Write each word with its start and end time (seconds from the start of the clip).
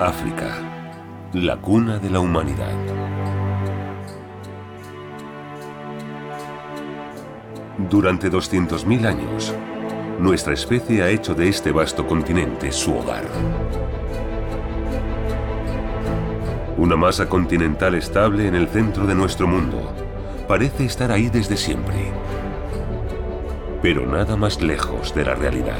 África, 0.00 0.58
la 1.32 1.56
cuna 1.56 1.98
de 1.98 2.10
la 2.10 2.20
humanidad. 2.20 2.74
Durante 7.88 8.30
200.000 8.30 9.06
años, 9.06 9.54
nuestra 10.20 10.52
especie 10.52 11.02
ha 11.02 11.08
hecho 11.08 11.34
de 11.34 11.48
este 11.48 11.72
vasto 11.72 12.06
continente 12.06 12.72
su 12.72 12.94
hogar. 12.94 13.24
Una 16.76 16.96
masa 16.96 17.26
continental 17.26 17.94
estable 17.94 18.48
en 18.48 18.54
el 18.54 18.68
centro 18.68 19.06
de 19.06 19.14
nuestro 19.14 19.46
mundo. 19.46 19.94
Parece 20.46 20.84
estar 20.84 21.10
ahí 21.10 21.30
desde 21.30 21.56
siempre. 21.56 22.12
Pero 23.80 24.06
nada 24.06 24.36
más 24.36 24.60
lejos 24.60 25.14
de 25.14 25.24
la 25.24 25.34
realidad. 25.34 25.78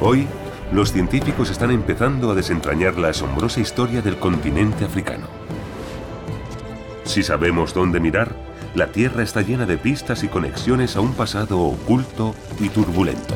Hoy, 0.00 0.28
los 0.70 0.92
científicos 0.92 1.50
están 1.50 1.72
empezando 1.72 2.30
a 2.30 2.34
desentrañar 2.36 2.96
la 2.98 3.08
asombrosa 3.08 3.58
historia 3.58 4.00
del 4.00 4.16
continente 4.16 4.84
africano. 4.84 5.26
Si 7.04 7.24
sabemos 7.24 7.74
dónde 7.74 7.98
mirar, 7.98 8.32
la 8.76 8.92
Tierra 8.92 9.24
está 9.24 9.42
llena 9.42 9.66
de 9.66 9.76
pistas 9.76 10.22
y 10.22 10.28
conexiones 10.28 10.94
a 10.94 11.00
un 11.00 11.14
pasado 11.14 11.58
oculto 11.58 12.32
y 12.60 12.68
turbulento. 12.68 13.34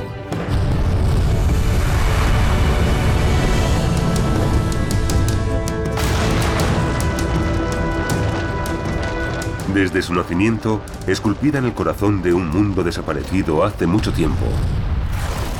Desde 9.74 10.02
su 10.02 10.14
nacimiento, 10.14 10.80
esculpida 11.08 11.58
en 11.58 11.64
el 11.64 11.72
corazón 11.72 12.22
de 12.22 12.32
un 12.32 12.48
mundo 12.50 12.84
desaparecido 12.84 13.64
hace 13.64 13.86
mucho 13.88 14.12
tiempo, 14.12 14.46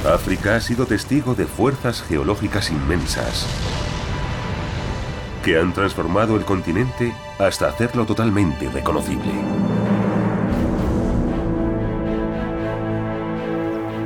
África 0.04 0.56
ha 0.56 0.60
sido 0.60 0.84
testigo 0.84 1.34
de 1.36 1.46
fuerzas 1.46 2.02
geológicas 2.02 2.70
inmensas 2.70 3.46
que 5.44 5.58
han 5.58 5.72
transformado 5.72 6.36
el 6.36 6.44
continente 6.44 7.12
hasta 7.38 7.68
hacerlo 7.68 8.04
totalmente 8.04 8.68
reconocible. 8.68 9.32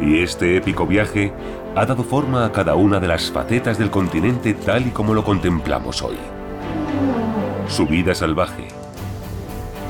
Y 0.03 0.23
este 0.23 0.57
épico 0.57 0.87
viaje 0.87 1.33
ha 1.75 1.85
dado 1.85 2.05
forma 2.05 2.45
a 2.45 2.53
cada 2.53 2.75
una 2.75 3.01
de 3.01 3.09
las 3.09 3.31
facetas 3.31 3.79
del 3.79 3.91
continente 3.91 4.55
tal 4.55 4.87
y 4.87 4.91
como 4.91 5.15
lo 5.15 5.25
contemplamos 5.25 6.03
hoy. 6.03 6.17
Su 7.69 7.87
vida 7.87 8.15
salvaje, 8.15 8.69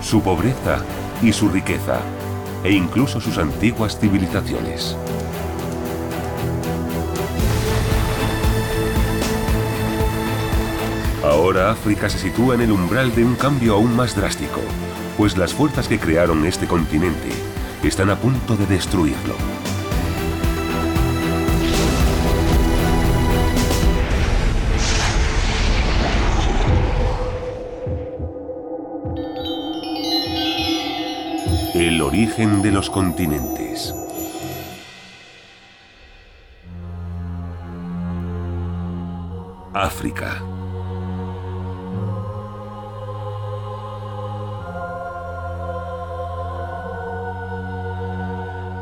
su 0.02 0.22
pobreza 0.22 0.78
y 1.22 1.32
su 1.32 1.48
riqueza, 1.48 1.98
e 2.64 2.72
incluso 2.72 3.20
sus 3.20 3.38
antiguas 3.38 3.98
civilizaciones. 3.98 4.96
Ahora 11.26 11.72
África 11.72 12.08
se 12.08 12.18
sitúa 12.18 12.54
en 12.54 12.60
el 12.60 12.70
umbral 12.70 13.12
de 13.16 13.24
un 13.24 13.34
cambio 13.34 13.74
aún 13.74 13.96
más 13.96 14.14
drástico, 14.14 14.60
pues 15.18 15.36
las 15.36 15.52
fuerzas 15.52 15.88
que 15.88 15.98
crearon 15.98 16.46
este 16.46 16.68
continente 16.68 17.30
están 17.82 18.10
a 18.10 18.16
punto 18.16 18.56
de 18.56 18.64
destruirlo. 18.66 19.34
El 31.74 32.00
origen 32.02 32.62
de 32.62 32.70
los 32.70 32.88
continentes. 32.88 33.92
África. 39.74 40.55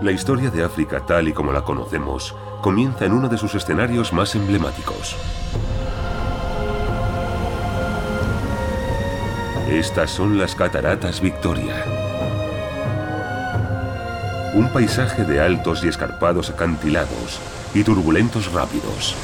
La 0.04 0.12
historia 0.12 0.50
de 0.50 0.62
África 0.62 1.00
tal 1.00 1.28
y 1.28 1.32
como 1.32 1.50
la 1.50 1.62
conocemos 1.62 2.34
comienza 2.60 3.06
en 3.06 3.14
uno 3.14 3.30
de 3.30 3.38
sus 3.38 3.54
escenarios 3.54 4.12
más 4.12 4.34
emblemáticos. 4.34 5.16
Estas 9.66 10.10
son 10.10 10.36
las 10.36 10.54
Cataratas 10.54 11.22
Victoria. 11.22 11.86
Un 14.52 14.68
paisaje 14.74 15.24
de 15.24 15.40
altos 15.40 15.82
y 15.82 15.88
escarpados 15.88 16.50
acantilados 16.50 17.40
y 17.72 17.82
turbulentos 17.82 18.52
rápidos. 18.52 19.14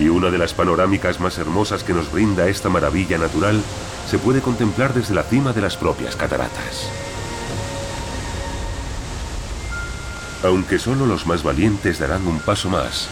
Y 0.00 0.08
una 0.08 0.30
de 0.30 0.38
las 0.38 0.54
panorámicas 0.54 1.20
más 1.20 1.36
hermosas 1.36 1.84
que 1.84 1.92
nos 1.92 2.10
brinda 2.10 2.48
esta 2.48 2.70
maravilla 2.70 3.18
natural 3.18 3.60
se 4.14 4.18
puede 4.20 4.40
contemplar 4.40 4.94
desde 4.94 5.12
la 5.12 5.24
cima 5.24 5.52
de 5.52 5.60
las 5.60 5.76
propias 5.76 6.14
cataratas. 6.14 6.88
Aunque 10.44 10.78
solo 10.78 11.04
los 11.04 11.26
más 11.26 11.42
valientes 11.42 11.98
darán 11.98 12.24
un 12.28 12.38
paso 12.38 12.70
más 12.70 13.08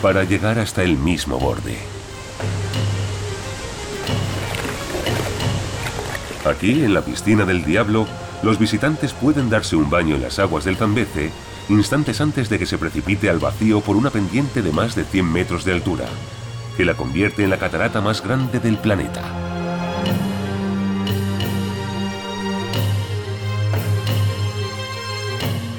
para 0.00 0.22
llegar 0.22 0.60
hasta 0.60 0.84
el 0.84 0.96
mismo 0.96 1.40
borde. 1.40 1.78
Aquí, 6.44 6.84
en 6.84 6.94
la 6.94 7.00
piscina 7.00 7.44
del 7.44 7.64
diablo, 7.64 8.06
los 8.44 8.56
visitantes 8.60 9.12
pueden 9.14 9.50
darse 9.50 9.74
un 9.74 9.90
baño 9.90 10.14
en 10.14 10.22
las 10.22 10.38
aguas 10.38 10.64
del 10.64 10.76
Zambeze 10.76 11.32
instantes 11.68 12.20
antes 12.20 12.48
de 12.48 12.58
que 12.58 12.66
se 12.66 12.78
precipite 12.78 13.28
al 13.28 13.38
vacío 13.38 13.80
por 13.80 13.96
una 13.96 14.10
pendiente 14.10 14.62
de 14.62 14.72
más 14.72 14.94
de 14.94 15.04
100 15.04 15.32
metros 15.32 15.64
de 15.64 15.72
altura, 15.72 16.06
que 16.76 16.84
la 16.84 16.94
convierte 16.94 17.42
en 17.44 17.50
la 17.50 17.58
catarata 17.58 18.00
más 18.00 18.22
grande 18.22 18.60
del 18.60 18.78
planeta. 18.78 19.22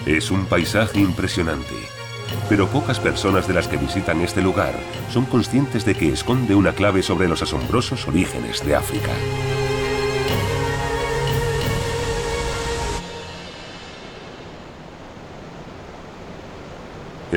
Es 0.06 0.31
un 0.31 0.46
paisaje 0.46 1.00
impresionante, 1.00 1.75
pero 2.48 2.68
pocas 2.68 3.00
personas 3.00 3.48
de 3.48 3.54
las 3.54 3.68
que 3.68 3.78
visitan 3.78 4.22
este 4.22 4.42
lugar 4.42 4.74
son 5.12 5.25
conscientes 5.25 5.84
de 5.86 5.96
que 5.96 6.14
esconde 6.14 6.56
una 6.56 6.72
clave 6.72 7.04
sobre 7.04 7.28
los 7.28 7.42
asombrosos 7.42 8.08
orígenes 8.08 8.66
de 8.66 8.75
África. 8.75 9.12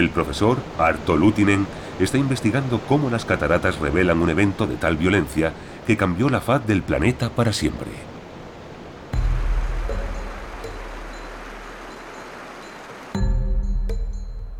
El 0.00 0.08
profesor 0.08 0.56
Arto 0.78 1.14
Lutinen 1.14 1.66
está 1.98 2.16
investigando 2.16 2.80
cómo 2.88 3.10
las 3.10 3.26
cataratas 3.26 3.78
revelan 3.80 4.22
un 4.22 4.30
evento 4.30 4.66
de 4.66 4.76
tal 4.76 4.96
violencia 4.96 5.52
que 5.86 5.98
cambió 5.98 6.30
la 6.30 6.40
faz 6.40 6.66
del 6.66 6.82
planeta 6.82 7.28
para 7.28 7.52
siempre. 7.52 7.90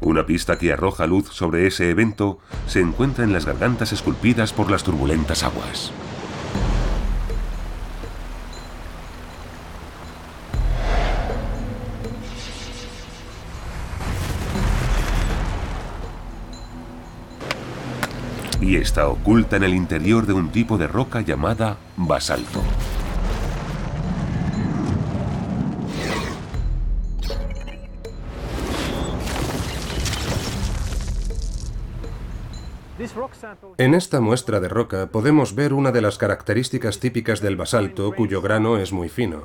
Una 0.03 0.27
pista 0.27 0.59
que 0.59 0.75
arroja 0.75 1.07
luz 1.07 1.29
sobre 1.31 1.67
ese 1.67 1.89
evento 1.89 2.39
se 2.67 2.81
encuentra 2.81 3.25
en 3.25 3.33
las 3.33 3.47
gargantas 3.47 3.95
esculpidas 3.95 4.53
por 4.53 4.71
las 4.71 4.85
turbulentas 4.85 5.43
aguas. 5.43 5.91
Y 18.61 18.77
está 18.77 19.09
oculta 19.09 19.57
en 19.57 19.65
el 19.65 19.75
interior 19.75 20.27
de 20.27 20.33
un 20.33 20.51
tipo 20.51 20.79
de 20.79 20.87
roca 20.87 21.21
llamada 21.23 21.79
basalto. 21.97 22.63
En 33.79 33.95
esta 33.95 34.21
muestra 34.21 34.61
de 34.61 34.69
roca 34.69 35.07
podemos 35.07 35.55
ver 35.55 35.73
una 35.73 35.91
de 35.91 36.03
las 36.03 36.19
características 36.19 37.01
típicas 37.01 37.41
del 37.41 37.57
basalto 37.57 38.13
cuyo 38.13 38.43
grano 38.43 38.77
es 38.77 38.93
muy 38.93 39.09
fino. 39.09 39.45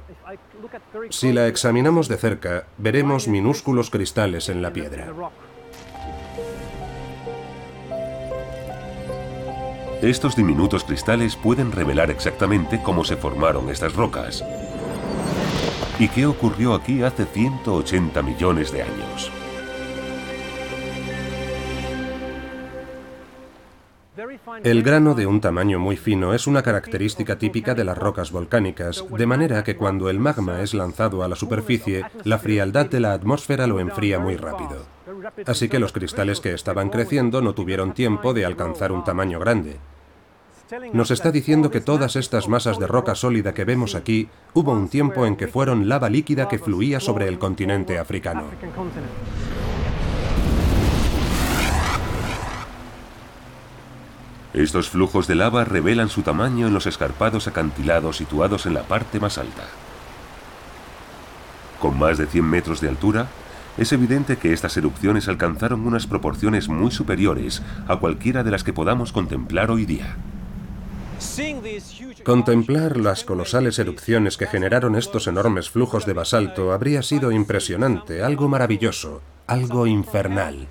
Si 1.09 1.31
la 1.31 1.47
examinamos 1.47 2.07
de 2.09 2.17
cerca, 2.17 2.67
veremos 2.77 3.27
minúsculos 3.27 3.89
cristales 3.89 4.49
en 4.49 4.61
la 4.61 4.73
piedra. 4.73 5.07
Estos 10.05 10.35
diminutos 10.35 10.83
cristales 10.83 11.35
pueden 11.35 11.71
revelar 11.71 12.11
exactamente 12.11 12.79
cómo 12.83 13.03
se 13.03 13.15
formaron 13.15 13.71
estas 13.71 13.95
rocas 13.95 14.45
y 15.97 16.07
qué 16.09 16.27
ocurrió 16.27 16.75
aquí 16.75 17.01
hace 17.01 17.25
180 17.25 18.21
millones 18.21 18.71
de 18.71 18.83
años. 18.83 19.31
El 24.63 24.83
grano 24.83 25.15
de 25.15 25.25
un 25.25 25.41
tamaño 25.41 25.79
muy 25.79 25.97
fino 25.97 26.35
es 26.35 26.45
una 26.45 26.61
característica 26.61 27.39
típica 27.39 27.73
de 27.73 27.83
las 27.83 27.97
rocas 27.97 28.31
volcánicas, 28.31 29.03
de 29.09 29.25
manera 29.25 29.63
que 29.63 29.75
cuando 29.75 30.11
el 30.11 30.19
magma 30.19 30.61
es 30.61 30.75
lanzado 30.75 31.23
a 31.23 31.27
la 31.27 31.35
superficie, 31.35 32.05
la 32.23 32.37
frialdad 32.37 32.85
de 32.85 32.99
la 32.99 33.13
atmósfera 33.13 33.65
lo 33.65 33.79
enfría 33.79 34.19
muy 34.19 34.37
rápido. 34.37 34.85
Así 35.47 35.67
que 35.67 35.79
los 35.79 35.93
cristales 35.93 36.41
que 36.41 36.53
estaban 36.53 36.89
creciendo 36.89 37.41
no 37.41 37.55
tuvieron 37.55 37.95
tiempo 37.95 38.35
de 38.35 38.45
alcanzar 38.45 38.91
un 38.91 39.03
tamaño 39.03 39.39
grande. 39.39 39.79
Nos 40.93 41.11
está 41.11 41.31
diciendo 41.31 41.69
que 41.69 41.79
todas 41.79 42.15
estas 42.15 42.47
masas 42.47 42.79
de 42.79 42.87
roca 42.87 43.13
sólida 43.13 43.53
que 43.53 43.65
vemos 43.65 43.93
aquí, 43.93 44.29
hubo 44.53 44.71
un 44.71 44.89
tiempo 44.89 45.25
en 45.25 45.35
que 45.35 45.47
fueron 45.47 45.87
lava 45.87 46.09
líquida 46.09 46.47
que 46.47 46.57
fluía 46.57 46.99
sobre 46.99 47.27
el 47.27 47.37
continente 47.37 47.99
africano. 47.99 48.45
Estos 54.53 54.89
flujos 54.89 55.27
de 55.27 55.35
lava 55.35 55.65
revelan 55.65 56.09
su 56.09 56.23
tamaño 56.23 56.67
en 56.67 56.73
los 56.73 56.87
escarpados 56.87 57.47
acantilados 57.47 58.17
situados 58.17 58.65
en 58.65 58.73
la 58.73 58.83
parte 58.83 59.19
más 59.19 59.37
alta. 59.37 59.65
Con 61.79 61.99
más 61.99 62.17
de 62.17 62.25
100 62.25 62.45
metros 62.45 62.81
de 62.81 62.87
altura, 62.87 63.27
es 63.77 63.91
evidente 63.91 64.37
que 64.37 64.53
estas 64.53 64.77
erupciones 64.77 65.27
alcanzaron 65.27 65.85
unas 65.85 66.07
proporciones 66.07 66.69
muy 66.69 66.89
superiores 66.89 67.61
a 67.87 67.97
cualquiera 67.97 68.43
de 68.43 68.51
las 68.51 68.63
que 68.63 68.73
podamos 68.73 69.11
contemplar 69.11 69.69
hoy 69.69 69.85
día. 69.85 70.15
Contemplar 72.23 72.97
las 72.97 73.23
colosales 73.23 73.79
erupciones 73.79 74.37
que 74.37 74.47
generaron 74.47 74.95
estos 74.95 75.27
enormes 75.27 75.69
flujos 75.69 76.05
de 76.05 76.13
basalto 76.13 76.71
habría 76.71 77.01
sido 77.03 77.31
impresionante, 77.31 78.23
algo 78.23 78.47
maravilloso, 78.47 79.21
algo 79.47 79.87
infernal. 79.87 80.67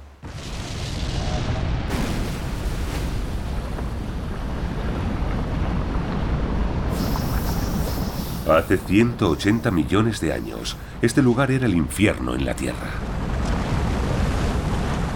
Hace 8.49 8.77
180 8.77 9.71
millones 9.71 10.21
de 10.21 10.35
años, 10.35 10.77
este 11.01 11.23
lugar 11.23 11.51
era 11.51 11.65
el 11.65 11.75
infierno 11.75 12.35
en 12.35 12.45
la 12.45 12.55
Tierra. 12.55 12.91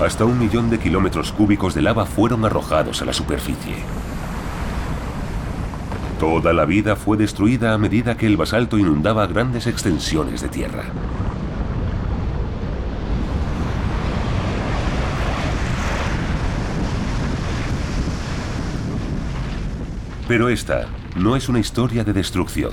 Hasta 0.00 0.24
un 0.24 0.38
millón 0.38 0.70
de 0.70 0.78
kilómetros 0.78 1.32
cúbicos 1.32 1.74
de 1.74 1.82
lava 1.82 2.06
fueron 2.06 2.44
arrojados 2.44 3.02
a 3.02 3.04
la 3.04 3.12
superficie. 3.12 3.74
Toda 6.19 6.53
la 6.53 6.65
vida 6.65 6.97
fue 6.97 7.17
destruida 7.17 7.73
a 7.73 7.79
medida 7.79 8.17
que 8.17 8.26
el 8.26 8.37
basalto 8.37 8.76
inundaba 8.76 9.26
grandes 9.29 9.69
extensiones 9.69 10.43
de 10.43 10.49
tierra. 10.49 10.82
Pero 20.26 20.49
esta 20.49 20.88
no 21.17 21.37
es 21.37 21.49
una 21.49 21.61
historia 21.61 22.03
de 22.03 22.12
destrucción. 22.12 22.73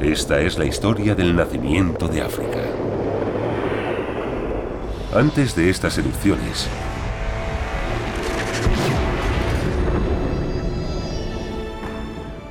Esta 0.00 0.40
es 0.40 0.56
la 0.56 0.66
historia 0.66 1.16
del 1.16 1.34
nacimiento 1.34 2.06
de 2.06 2.22
África. 2.22 2.60
Antes 5.12 5.56
de 5.56 5.68
estas 5.68 5.98
erupciones, 5.98 6.68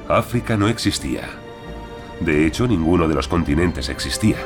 África 0.10 0.56
no 0.56 0.70
existía. 0.70 1.24
De 2.22 2.46
hecho, 2.46 2.66
ninguno 2.66 3.10
de 3.10 3.16
los 3.16 3.28
continentes 3.28 3.90
existía. 3.90 4.38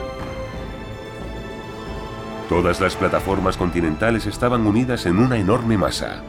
Todas 2.49 2.81
las 2.81 2.95
plataformas 2.95 3.57
continentales 3.57 4.25
estaban 4.25 4.65
unidas 4.65 5.05
en 5.05 5.19
una 5.19 5.37
enorme 5.37 5.77
masa, 5.77 6.23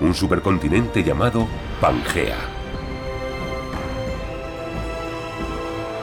un 0.00 0.14
supercontinente 0.14 1.04
llamado 1.04 1.46
Pangea. 1.80 2.38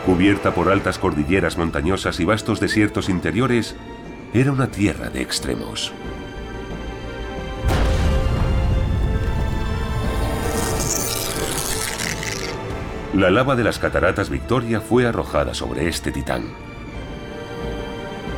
Cubierta 0.05 0.53
por 0.53 0.69
altas 0.69 0.99
cordilleras 0.99 1.57
montañosas 1.57 2.19
y 2.19 2.25
vastos 2.25 2.59
desiertos 2.59 3.09
interiores, 3.09 3.75
era 4.33 4.51
una 4.51 4.67
tierra 4.67 5.09
de 5.09 5.21
extremos. 5.21 5.93
La 13.15 13.29
lava 13.31 13.55
de 13.55 13.63
las 13.63 13.79
cataratas 13.79 14.29
Victoria 14.29 14.81
fue 14.81 15.07
arrojada 15.07 15.53
sobre 15.53 15.87
este 15.87 16.11
titán. 16.11 16.43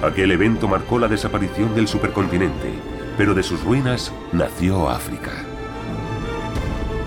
Aquel 0.03 0.29
evento 0.29 0.67
marcó 0.67 0.99
la 0.99 1.07
desaparición 1.07 1.73
del 1.73 1.87
supercontinente, 1.87 2.73
pero 3.17 3.33
de 3.33 3.41
sus 3.41 3.63
ruinas 3.63 4.13
nació 4.33 4.87
África. 4.87 5.31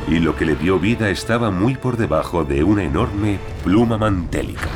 Y 0.09 0.19
lo 0.19 0.35
que 0.35 0.47
le 0.47 0.57
dio 0.57 0.81
vida 0.81 1.11
estaba 1.11 1.53
muy 1.53 1.77
por 1.77 1.97
debajo 1.97 2.43
de 2.43 2.65
una 2.65 2.83
enorme 2.83 3.39
pluma 3.63 3.97
mantélica. 3.97 4.71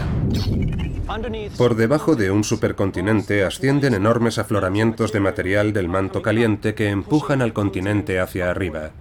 Por 1.59 1.75
debajo 1.75 2.15
de 2.15 2.31
un 2.31 2.45
supercontinente 2.45 3.43
ascienden 3.43 3.95
enormes 3.95 4.39
afloramientos 4.39 5.11
de 5.11 5.19
material 5.19 5.73
del 5.73 5.89
manto 5.89 6.23
caliente 6.23 6.77
que 6.77 6.91
empujan 6.91 7.43
al 7.43 7.53
continente 7.53 8.21
hacia 8.21 8.51
arriba. 8.51 8.93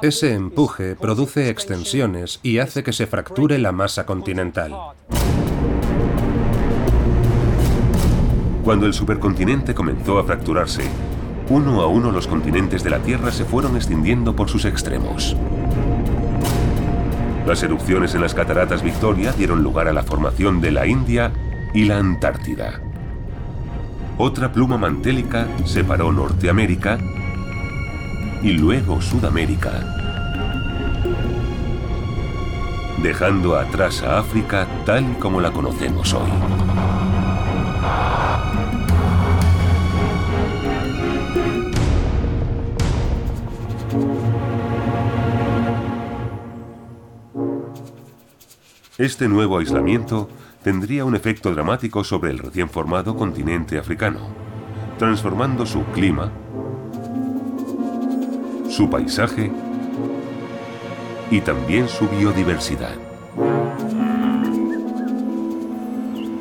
Ese 0.00 0.34
empuje 0.34 0.94
produce 0.94 1.50
extensiones 1.50 2.38
y 2.42 2.58
hace 2.58 2.84
que 2.84 2.92
se 2.92 3.06
fracture 3.06 3.58
la 3.58 3.72
masa 3.72 4.06
continental. 4.06 4.72
Cuando 8.62 8.86
el 8.86 8.94
supercontinente 8.94 9.74
comenzó 9.74 10.18
a 10.18 10.24
fracturarse, 10.24 10.82
uno 11.48 11.80
a 11.80 11.86
uno 11.86 12.12
los 12.12 12.26
continentes 12.26 12.84
de 12.84 12.90
la 12.90 13.00
Tierra 13.00 13.32
se 13.32 13.44
fueron 13.44 13.76
extendiendo 13.76 14.36
por 14.36 14.48
sus 14.48 14.64
extremos. 14.64 15.36
Las 17.46 17.62
erupciones 17.62 18.14
en 18.14 18.20
las 18.20 18.34
cataratas 18.34 18.82
Victoria 18.82 19.32
dieron 19.32 19.62
lugar 19.62 19.88
a 19.88 19.92
la 19.92 20.02
formación 20.02 20.60
de 20.60 20.72
la 20.72 20.86
India 20.86 21.32
y 21.74 21.84
la 21.84 21.98
Antártida. 21.98 22.80
Otra 24.18 24.52
pluma 24.52 24.78
mantélica 24.78 25.46
separó 25.64 26.10
Norteamérica 26.10 26.98
y 28.42 28.52
luego 28.52 29.00
Sudamérica, 29.00 29.72
dejando 33.02 33.56
atrás 33.56 34.02
a 34.02 34.18
África 34.18 34.66
tal 34.84 35.18
como 35.18 35.40
la 35.40 35.50
conocemos 35.52 36.12
hoy. 36.14 36.30
Este 48.98 49.28
nuevo 49.28 49.58
aislamiento 49.58 50.28
tendría 50.62 51.04
un 51.04 51.14
efecto 51.14 51.52
dramático 51.52 52.02
sobre 52.02 52.30
el 52.30 52.38
recién 52.38 52.70
formado 52.70 53.14
continente 53.14 53.78
africano, 53.78 54.20
transformando 54.98 55.66
su 55.66 55.84
clima, 55.92 56.32
su 58.68 58.90
paisaje 58.90 59.50
y 61.30 61.40
también 61.40 61.88
su 61.88 62.08
biodiversidad. 62.08 62.94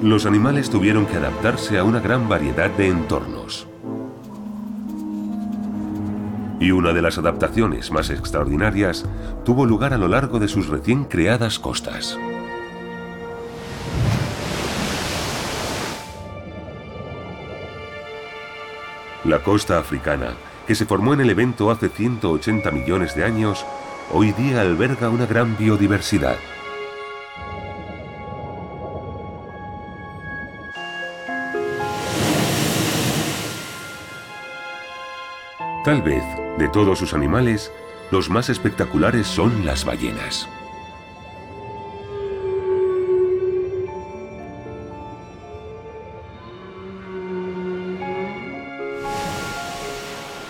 Los 0.01 0.25
animales 0.25 0.70
tuvieron 0.70 1.05
que 1.05 1.17
adaptarse 1.17 1.77
a 1.77 1.84
una 1.84 2.00
gran 2.00 2.29
variedad 2.29 2.70
de 2.70 2.89
entornos. 2.89 3.67
Y 6.60 6.72
una 6.72 6.94
de 6.94 7.01
las 7.01 7.17
adaptaciones 7.17 7.91
más 7.91 8.10
extraordinarias 8.10 9.05
tuvo 9.44 9.65
lugar 9.65 9.94
a 9.94 9.98
lo 9.98 10.08
largo 10.08 10.39
de 10.39 10.48
sus 10.48 10.67
recién 10.67 11.05
creadas 11.05 11.60
costas. 11.60 12.17
La 19.24 19.39
costa 19.39 19.79
africana, 19.79 20.36
que 20.65 20.75
se 20.75 20.86
formó 20.86 21.13
en 21.13 21.22
el 21.22 21.29
evento 21.29 21.72
hace 21.72 21.89
180 21.89 22.72
millones 22.72 23.15
de 23.15 23.24
años, 23.24 23.65
hoy 24.12 24.31
día 24.34 24.62
alberga 24.62 25.10
una 25.10 25.25
gran 25.25 25.57
biodiversidad. 25.57 26.38
Tal 35.84 36.01
vez, 36.01 36.24
de 36.57 36.67
todos 36.69 36.98
sus 36.98 37.13
animales, 37.13 37.72
los 38.10 38.29
más 38.31 38.50
espectaculares 38.50 39.27
son 39.27 39.65
las 39.65 39.86
ballenas. 39.86 40.50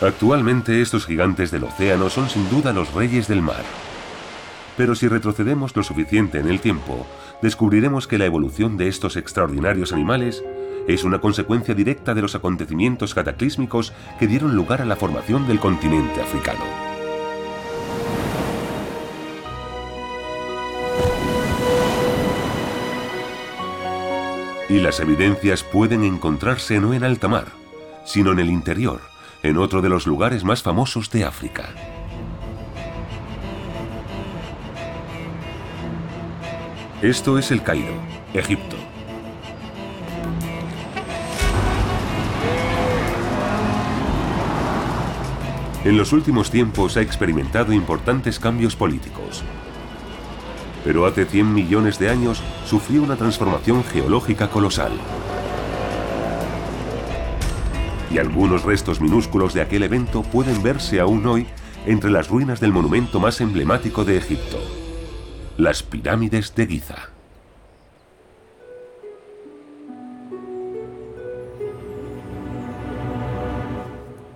Actualmente 0.06 0.82
estos 0.82 1.08
gigantes 1.08 1.50
del 1.50 1.64
océano 1.64 2.12
son 2.12 2.30
sin 2.30 2.48
duda 2.52 2.74
los 2.74 2.94
reyes 2.94 3.28
del 3.28 3.42
mar. 3.42 3.64
Pero 4.78 4.94
si 4.94 5.08
retrocedemos 5.08 5.76
lo 5.76 5.82
suficiente 5.82 6.38
en 6.38 6.48
el 6.48 6.60
tiempo, 6.60 7.08
descubriremos 7.42 8.06
que 8.08 8.20
la 8.20 8.26
evolución 8.26 8.78
de 8.78 8.88
estos 8.88 9.18
extraordinarios 9.18 9.94
animales 9.94 10.44
es 10.88 11.04
una 11.06 11.20
consecuencia 11.20 11.74
directa 11.74 12.14
de 12.14 12.22
los 12.22 12.36
acontecimientos 12.36 13.16
cataclísmicos 13.16 13.94
que 14.20 14.28
dieron 14.28 14.56
lugar 14.56 14.80
a 14.80 14.86
la 14.86 14.96
formación 14.96 15.48
del 15.48 15.60
continente 15.60 16.22
africano. 16.22 16.64
Y 24.70 24.80
las 24.82 25.00
evidencias 25.00 25.64
pueden 25.64 26.04
encontrarse 26.04 26.80
no 26.80 26.94
en 26.94 27.04
alta 27.04 27.28
mar, 27.28 27.48
sino 28.04 28.32
en 28.34 28.40
el 28.40 28.50
interior, 28.50 29.15
en 29.46 29.60
otro 29.60 29.80
de 29.84 29.90
los 29.90 30.08
lugares 30.08 30.44
más 30.44 30.64
famosos 30.64 31.12
de 31.12 31.24
África. 31.24 31.70
Esto 37.04 37.38
es 37.38 37.52
el 37.52 37.62
Cairo, 37.62 37.94
Egipto. 38.34 38.76
En 45.84 45.96
los 45.96 46.12
últimos 46.12 46.50
tiempos 46.50 46.98
ha 46.98 47.02
experimentado 47.02 47.72
importantes 47.72 48.40
cambios 48.40 48.76
políticos. 48.76 49.44
Pero 50.84 51.06
hace 51.06 51.26
100 51.26 51.54
millones 51.54 52.00
de 52.00 52.10
años 52.10 52.42
sufrió 52.66 53.04
una 53.04 53.16
transformación 53.16 53.84
geológica 53.84 54.50
colosal. 54.50 54.94
Y 58.12 58.18
algunos 58.18 58.64
restos 58.64 59.02
minúsculos 59.02 59.54
de 59.54 59.62
aquel 59.62 59.84
evento 59.84 60.22
pueden 60.22 60.62
verse 60.62 61.00
aún 61.00 61.26
hoy 61.26 61.48
entre 61.86 62.12
las 62.12 62.30
ruinas 62.30 62.60
del 62.60 62.72
monumento 62.72 63.20
más 63.20 63.42
emblemático 63.42 64.06
de 64.06 64.18
Egipto, 64.18 64.60
las 65.58 65.84
pirámides 65.84 66.54
de 66.56 66.68
Giza. 66.68 67.10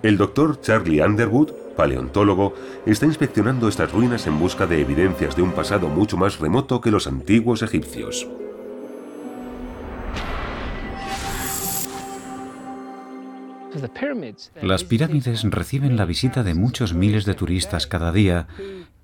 El 0.02 0.16
doctor 0.16 0.60
Charlie 0.62 1.02
Underwood, 1.02 1.50
paleontólogo, 1.76 2.54
está 2.86 3.04
inspeccionando 3.04 3.68
estas 3.68 3.92
ruinas 3.92 4.26
en 4.26 4.38
busca 4.38 4.66
de 4.66 4.80
evidencias 4.80 5.36
de 5.36 5.42
un 5.42 5.52
pasado 5.52 5.88
mucho 5.88 6.16
más 6.16 6.38
remoto 6.38 6.80
que 6.80 6.90
los 6.90 7.06
antiguos 7.06 7.62
egipcios. 7.62 8.26
Las 14.62 14.84
pirámides 14.84 15.42
reciben 15.44 15.96
la 15.96 16.04
visita 16.04 16.42
de 16.42 16.54
muchos 16.54 16.94
miles 16.94 17.24
de 17.24 17.34
turistas 17.34 17.86
cada 17.86 18.12
día 18.12 18.46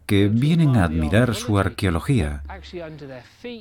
que 0.07 0.29
vienen 0.29 0.77
a 0.77 0.85
admirar 0.85 1.35
su 1.35 1.59
arqueología, 1.59 2.45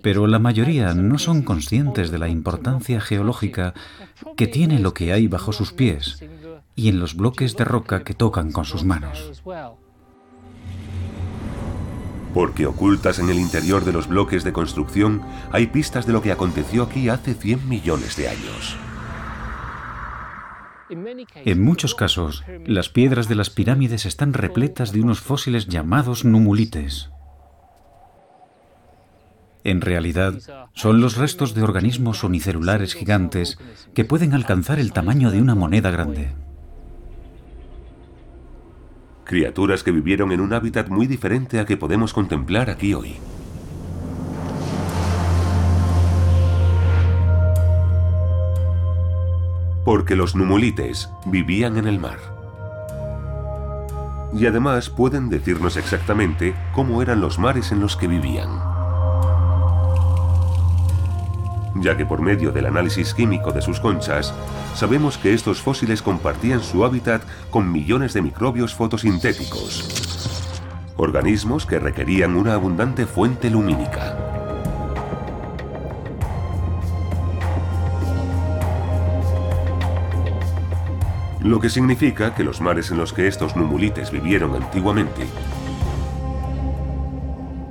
pero 0.03 0.27
la 0.27 0.37
mayoría 0.37 0.93
no 0.93 1.17
son 1.17 1.41
conscientes 1.41 2.11
de 2.11 2.19
la 2.19 2.29
importancia 2.29 3.01
geológica 3.01 3.73
que 4.37 4.47
tiene 4.47 4.79
lo 4.79 4.93
que 4.93 5.11
hay 5.11 5.27
bajo 5.27 5.51
sus 5.51 5.73
pies 5.73 6.23
y 6.75 6.89
en 6.89 6.99
los 6.99 7.15
bloques 7.15 7.57
de 7.57 7.65
roca 7.65 8.03
que 8.03 8.13
tocan 8.13 8.51
con 8.51 8.65
sus 8.65 8.83
manos. 8.83 9.41
Porque 12.33 12.65
ocultas 12.67 13.17
en 13.19 13.29
el 13.29 13.39
interior 13.39 13.83
de 13.83 13.93
los 13.93 14.07
bloques 14.07 14.43
de 14.43 14.53
construcción 14.53 15.21
hay 15.51 15.67
pistas 15.67 16.05
de 16.05 16.13
lo 16.13 16.21
que 16.21 16.31
aconteció 16.31 16.83
aquí 16.83 17.09
hace 17.09 17.33
100 17.33 17.67
millones 17.67 18.17
de 18.17 18.27
años. 18.27 18.77
En 20.89 21.63
muchos 21.63 21.95
casos, 21.95 22.43
las 22.65 22.89
piedras 22.89 23.27
de 23.27 23.35
las 23.35 23.49
pirámides 23.49 24.05
están 24.05 24.33
repletas 24.33 24.91
de 24.91 25.01
unos 25.01 25.19
fósiles 25.19 25.67
llamados 25.67 26.25
numulites. 26.25 27.09
En 29.63 29.81
realidad, 29.81 30.35
son 30.73 31.01
los 31.01 31.17
restos 31.17 31.55
de 31.55 31.63
organismos 31.63 32.23
unicelulares 32.23 32.93
gigantes 32.93 33.57
que 33.95 34.05
pueden 34.05 34.35
alcanzar 34.35 34.79
el 34.79 34.93
tamaño 34.93 35.31
de 35.31 35.41
una 35.41 35.55
moneda 35.55 35.89
grande. 35.89 36.35
Criaturas 39.23 39.81
que 39.81 39.91
vivieron 39.91 40.31
en 40.31 40.39
un 40.39 40.53
hábitat 40.53 40.89
muy 40.89 41.07
diferente 41.07 41.59
a 41.59 41.65
que 41.65 41.77
podemos 41.77 42.13
contemplar 42.13 42.69
aquí 42.69 42.93
hoy. 42.93 43.15
Porque 49.85 50.17
los 50.17 50.35
numulites 50.35 51.09
vivían 51.25 51.77
en 51.77 51.87
el 51.87 51.99
mar. 51.99 52.19
Y 54.33 54.47
además 54.47 54.89
pueden 54.89 55.29
decirnos 55.29 55.77
exactamente 55.77 56.53
cómo 56.73 57.01
eran 57.01 57.21
los 57.21 57.39
mares 57.39 57.71
en 57.71 57.79
los 57.79 57.95
que 57.95 58.07
vivían 58.07 58.75
ya 61.75 61.97
que 61.97 62.05
por 62.05 62.21
medio 62.21 62.51
del 62.51 62.65
análisis 62.65 63.13
químico 63.13 63.51
de 63.51 63.61
sus 63.61 63.79
conchas, 63.79 64.33
sabemos 64.73 65.17
que 65.17 65.33
estos 65.33 65.61
fósiles 65.61 66.01
compartían 66.01 66.61
su 66.61 66.85
hábitat 66.85 67.21
con 67.49 67.71
millones 67.71 68.13
de 68.13 68.21
microbios 68.21 68.73
fotosintéticos, 68.73 70.53
organismos 70.97 71.65
que 71.65 71.79
requerían 71.79 72.35
una 72.35 72.53
abundante 72.53 73.05
fuente 73.05 73.49
lumínica. 73.49 74.24
Lo 81.45 81.59
que 81.59 81.69
significa 81.69 82.33
que 82.33 82.43
los 82.43 82.59
mares 82.59 82.89
en 82.89 82.97
los 82.97 83.13
que 83.13 83.27
estos 83.27 83.55
numulites 83.55 84.09
vivieron 84.09 84.55
antiguamente 84.55 85.27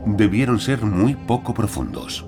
debieron 0.07 0.61
ser 0.61 0.83
muy 0.83 1.17
poco 1.17 1.55
profundos. 1.55 2.25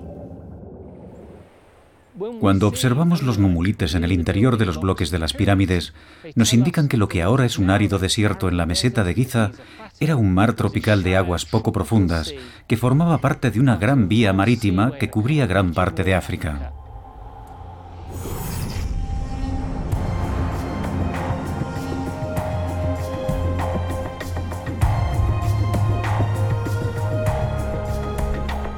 Cuando 2.40 2.66
observamos 2.66 3.22
los 3.22 3.38
numulites 3.38 3.94
en 3.94 4.02
el 4.02 4.10
interior 4.10 4.56
de 4.56 4.66
los 4.66 4.80
bloques 4.80 5.12
de 5.12 5.20
las 5.20 5.34
pirámides, 5.34 5.94
nos 6.34 6.52
indican 6.52 6.88
que 6.88 6.96
lo 6.96 7.06
que 7.06 7.22
ahora 7.22 7.44
es 7.44 7.60
un 7.60 7.70
árido 7.70 8.00
desierto 8.00 8.48
en 8.48 8.56
la 8.56 8.66
meseta 8.66 9.04
de 9.04 9.14
Giza 9.14 9.52
era 10.00 10.16
un 10.16 10.34
mar 10.34 10.54
tropical 10.54 11.04
de 11.04 11.16
aguas 11.16 11.44
poco 11.46 11.70
profundas 11.70 12.34
que 12.66 12.76
formaba 12.76 13.18
parte 13.18 13.52
de 13.52 13.60
una 13.60 13.76
gran 13.76 14.08
vía 14.08 14.32
marítima 14.32 14.98
que 14.98 15.10
cubría 15.10 15.46
gran 15.46 15.74
parte 15.74 16.02
de 16.02 16.16
África. 16.16 16.72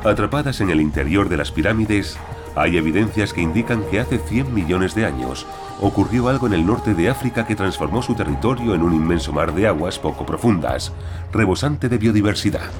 Atrapadas 0.04 0.60
en 0.60 0.70
el 0.70 0.80
interior 0.80 1.28
de 1.28 1.36
las 1.36 1.50
pirámides, 1.50 2.16
hay 2.54 2.76
evidencias 2.76 3.32
que 3.32 3.42
indican 3.42 3.82
que 3.90 3.98
hace 3.98 4.18
100 4.18 4.54
millones 4.54 4.94
de 4.94 5.04
años 5.04 5.44
ocurrió 5.80 6.28
algo 6.28 6.46
en 6.46 6.54
el 6.54 6.64
norte 6.64 6.94
de 6.94 7.10
África 7.10 7.46
que 7.46 7.56
transformó 7.56 8.00
su 8.02 8.14
territorio 8.14 8.74
en 8.74 8.82
un 8.82 8.94
inmenso 8.94 9.32
mar 9.32 9.54
de 9.54 9.66
aguas 9.66 9.98
poco 9.98 10.24
profundas, 10.24 10.92
rebosante 11.32 11.88
de 11.88 11.98
biodiversidad. 11.98 12.70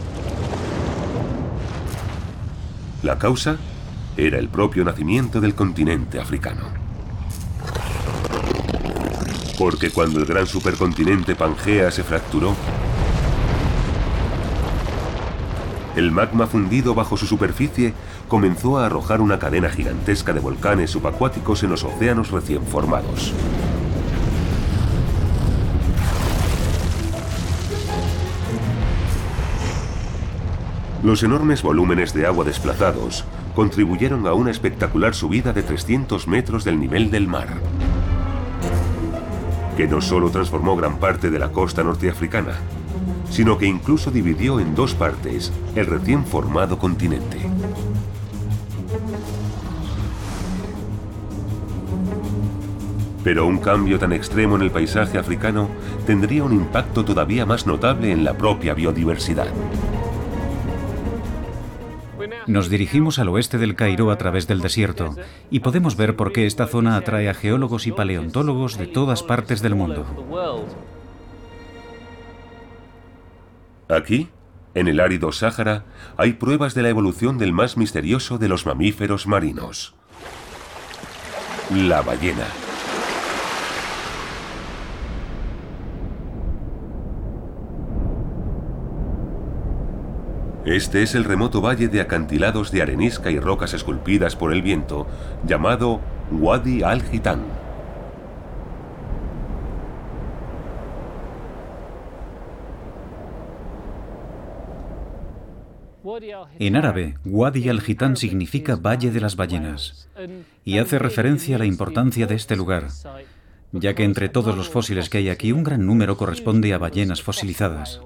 La 3.03 3.19
causa 3.19 3.57
era 4.17 4.39
el 4.39 4.49
propio 4.49 4.85
nacimiento 4.85 5.41
del 5.41 5.55
continente 5.55 6.21
africano. 6.21 6.63
Porque 9.59 9.91
cuando 9.91 10.21
el 10.21 10.27
gran 10.27 10.47
supercontinente 10.47 11.35
Pangea 11.35 11.91
se 11.91 12.05
fracturó, 12.05 12.55
el 15.99 16.13
magma 16.13 16.47
fundido 16.47 16.95
bajo 16.95 17.17
su 17.17 17.27
superficie 17.27 17.93
comenzó 18.29 18.79
a 18.79 18.87
arrojar 18.87 19.21
una 19.21 19.41
cadena 19.41 19.69
gigantesca 19.69 20.33
de 20.33 20.39
volcanes 20.39 20.91
subacuáticos 20.91 21.65
en 21.65 21.71
los 21.71 21.83
océanos 21.83 22.31
recién 22.31 22.63
formados. 22.63 23.35
Los 31.03 31.23
enormes 31.25 31.63
volúmenes 31.63 32.15
de 32.15 32.27
agua 32.27 32.45
desplazados 32.45 33.25
contribuyeron 33.57 34.27
a 34.29 34.35
una 34.35 34.53
espectacular 34.53 35.17
subida 35.17 35.53
de 35.53 35.65
300 35.65 36.29
metros 36.29 36.63
del 36.63 36.79
nivel 36.79 37.11
del 37.11 37.27
mar, 37.27 37.49
que 39.77 39.89
no 39.89 40.01
solo 40.01 40.31
transformó 40.31 40.77
gran 40.77 40.99
parte 40.99 41.31
de 41.31 41.41
la 41.41 41.51
costa 41.51 41.83
norteafricana, 41.83 42.55
sino 43.31 43.59
que 43.59 43.67
incluso 43.67 44.11
dividió 44.11 44.61
en 44.61 44.75
dos 44.75 44.95
partes 44.95 45.53
el 45.75 45.87
recién 45.87 46.25
formado 46.25 46.79
continente. 46.79 47.39
Pero 53.25 53.47
un 53.47 53.59
cambio 53.59 53.99
tan 53.99 54.13
extremo 54.13 54.57
en 54.57 54.63
el 54.63 54.71
paisaje 54.71 55.19
africano 55.19 55.69
tendría 56.07 56.45
un 56.45 56.53
impacto 56.53 57.05
todavía 57.05 57.45
más 57.45 57.67
notable 57.67 58.11
en 58.13 58.25
la 58.25 58.35
propia 58.35 58.75
biodiversidad. 58.75 59.49
Nos 62.47 62.71
dirigimos 62.71 63.19
al 63.19 63.29
oeste 63.29 63.59
del 63.59 63.75
Cairo 63.75 64.11
a 64.11 64.17
través 64.17 64.47
del 64.47 64.63
desierto 64.63 65.15
y 65.51 65.61
podemos 65.61 65.97
ver 65.97 66.17
por 66.17 66.33
qué 66.33 66.47
esta 66.47 66.67
zona 66.67 66.97
atrae 66.97 67.29
a 67.29 67.35
geólogos 67.35 67.87
y 67.87 67.93
paleontólogos 67.93 68.79
de 68.79 68.87
todas 68.87 69.23
partes 69.23 69.61
del 69.61 69.75
mundo. 69.75 70.07
Aquí, 73.89 74.29
en 74.75 74.87
el 74.87 75.01
árido 75.01 75.33
Sáhara, 75.33 75.85
hay 76.19 76.35
pruebas 76.35 76.75
de 76.75 76.83
la 76.83 76.91
evolución 76.91 77.39
del 77.39 77.53
más 77.53 77.79
misterioso 77.79 78.37
de 78.37 78.49
los 78.49 78.67
mamíferos 78.67 79.27
marinos. 79.27 79.95
la 81.75 82.01
ballena. 82.03 82.47
Este 90.65 91.03
es 91.03 91.15
el 91.15 91.25
remoto 91.25 91.63
valle 91.63 91.89
de 91.89 92.03
acantilados 92.03 92.71
de 92.71 92.83
arenisca 92.83 93.31
y 93.31 93.41
rocas 93.41 93.73
esculpidas 93.73 94.37
por 94.37 94.53
el 94.53 94.61
viento, 94.61 95.07
llamado 95.47 96.01
Wadi 96.31 96.83
al-Gitán. 96.83 97.58
En 106.59 106.77
árabe, 106.77 107.17
Wadi 107.25 107.69
al-Gitán 107.69 108.17
significa 108.17 108.77
Valle 108.77 109.11
de 109.11 109.21
las 109.21 109.37
Ballenas 109.37 110.09
y 110.65 110.79
hace 110.79 110.99
referencia 110.99 111.57
a 111.57 111.59
la 111.59 111.67
importancia 111.67 112.27
de 112.27 112.35
este 112.35 112.57
lugar, 112.57 112.89
ya 113.73 113.95
que 113.95 114.05
entre 114.05 114.29
todos 114.29 114.57
los 114.57 114.69
fósiles 114.69 115.11
que 115.11 115.19
hay 115.19 115.29
aquí 115.29 115.53
un 115.53 115.65
gran 115.65 115.87
número 115.87 116.17
corresponde 116.17 116.73
a 116.73 116.79
ballenas 116.79 117.23
fosilizadas. 117.23 118.01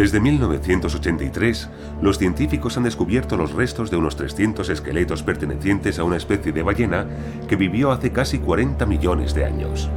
Desde 0.00 0.18
1983, 0.18 1.68
los 2.00 2.16
científicos 2.16 2.78
han 2.78 2.84
descubierto 2.84 3.36
los 3.36 3.52
restos 3.52 3.90
de 3.90 3.98
unos 3.98 4.16
300 4.16 4.70
esqueletos 4.70 5.22
pertenecientes 5.22 5.98
a 5.98 6.04
una 6.04 6.16
especie 6.16 6.52
de 6.52 6.62
ballena 6.62 7.06
que 7.46 7.56
vivió 7.56 7.92
hace 7.92 8.10
casi 8.10 8.38
40 8.38 8.86
millones 8.86 9.34
de 9.34 9.44
años. 9.44 9.90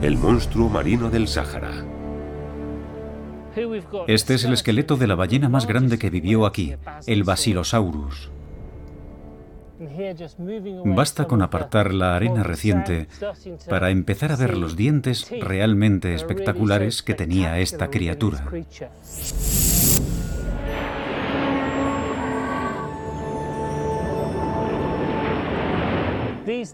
El 0.00 0.16
monstruo 0.16 0.68
marino 0.68 1.10
del 1.10 1.26
Sáhara. 1.26 1.72
Este 4.06 4.34
es 4.34 4.44
el 4.44 4.52
esqueleto 4.52 4.96
de 4.96 5.08
la 5.08 5.16
ballena 5.16 5.48
más 5.48 5.66
grande 5.66 5.98
que 5.98 6.08
vivió 6.08 6.46
aquí, 6.46 6.76
el 7.08 7.24
Basilosaurus. 7.24 8.30
Basta 10.84 11.26
con 11.26 11.42
apartar 11.42 11.92
la 11.92 12.16
arena 12.16 12.42
reciente 12.42 13.08
para 13.68 13.90
empezar 13.90 14.30
a 14.32 14.36
ver 14.36 14.56
los 14.56 14.76
dientes 14.76 15.28
realmente 15.40 16.14
espectaculares 16.14 17.02
que 17.02 17.14
tenía 17.14 17.58
esta 17.58 17.90
criatura. 17.90 18.44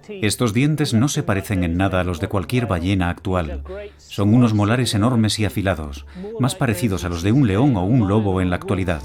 Estos 0.09 0.53
dientes 0.53 0.95
no 0.95 1.09
se 1.09 1.23
parecen 1.23 1.65
en 1.65 1.77
nada 1.77 2.01
a 2.01 2.05
los 2.05 2.21
de 2.21 2.29
cualquier 2.29 2.67
ballena 2.67 3.09
actual. 3.09 3.63
Son 3.97 4.35
unos 4.35 4.53
molares 4.53 4.95
enormes 4.95 5.39
y 5.39 5.45
afilados, 5.45 6.07
más 6.39 6.55
parecidos 6.55 7.05
a 7.05 7.09
los 7.09 7.23
de 7.23 7.33
un 7.33 7.47
león 7.47 7.77
o 7.77 7.85
un 7.85 8.09
lobo 8.09 8.41
en 8.41 8.51
la 8.51 8.57
actualidad. 8.57 9.01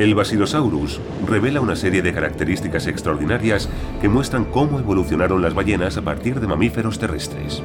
El 0.00 0.14
Basilosaurus 0.14 0.98
revela 1.26 1.60
una 1.60 1.76
serie 1.76 2.00
de 2.00 2.14
características 2.14 2.86
extraordinarias 2.86 3.68
que 4.00 4.08
muestran 4.08 4.46
cómo 4.46 4.78
evolucionaron 4.78 5.42
las 5.42 5.52
ballenas 5.52 5.98
a 5.98 6.00
partir 6.00 6.40
de 6.40 6.46
mamíferos 6.46 6.98
terrestres. 6.98 7.62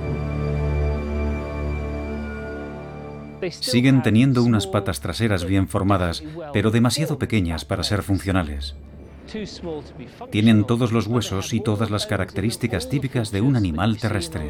Siguen 3.52 4.04
teniendo 4.04 4.44
unas 4.44 4.68
patas 4.68 5.00
traseras 5.00 5.46
bien 5.46 5.70
formadas, 5.70 6.26
pero 6.52 6.72
demasiado 6.72 7.18
pequeñas 7.18 7.64
para 7.64 7.84
ser 7.84 8.04
funcionales. 8.04 8.76
Tienen 10.30 10.66
todos 10.66 10.92
los 10.92 11.08
huesos 11.08 11.54
y 11.54 11.62
todas 11.62 11.90
las 11.90 12.06
características 12.06 12.90
típicas 12.90 13.32
de 13.32 13.40
un 13.40 13.56
animal 13.56 13.98
terrestre. 13.98 14.50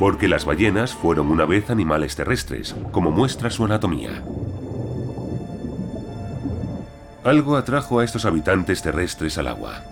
Porque 0.00 0.28
las 0.28 0.46
ballenas 0.46 0.94
fueron 0.94 1.30
una 1.30 1.44
vez 1.44 1.68
animales 1.68 2.16
terrestres, 2.16 2.74
como 2.90 3.10
muestra 3.10 3.50
su 3.50 3.66
anatomía. 3.66 4.22
Algo 7.22 7.54
atrajo 7.54 7.98
a 7.98 8.04
estos 8.04 8.24
habitantes 8.24 8.80
terrestres 8.80 9.36
al 9.36 9.48
agua. 9.48 9.84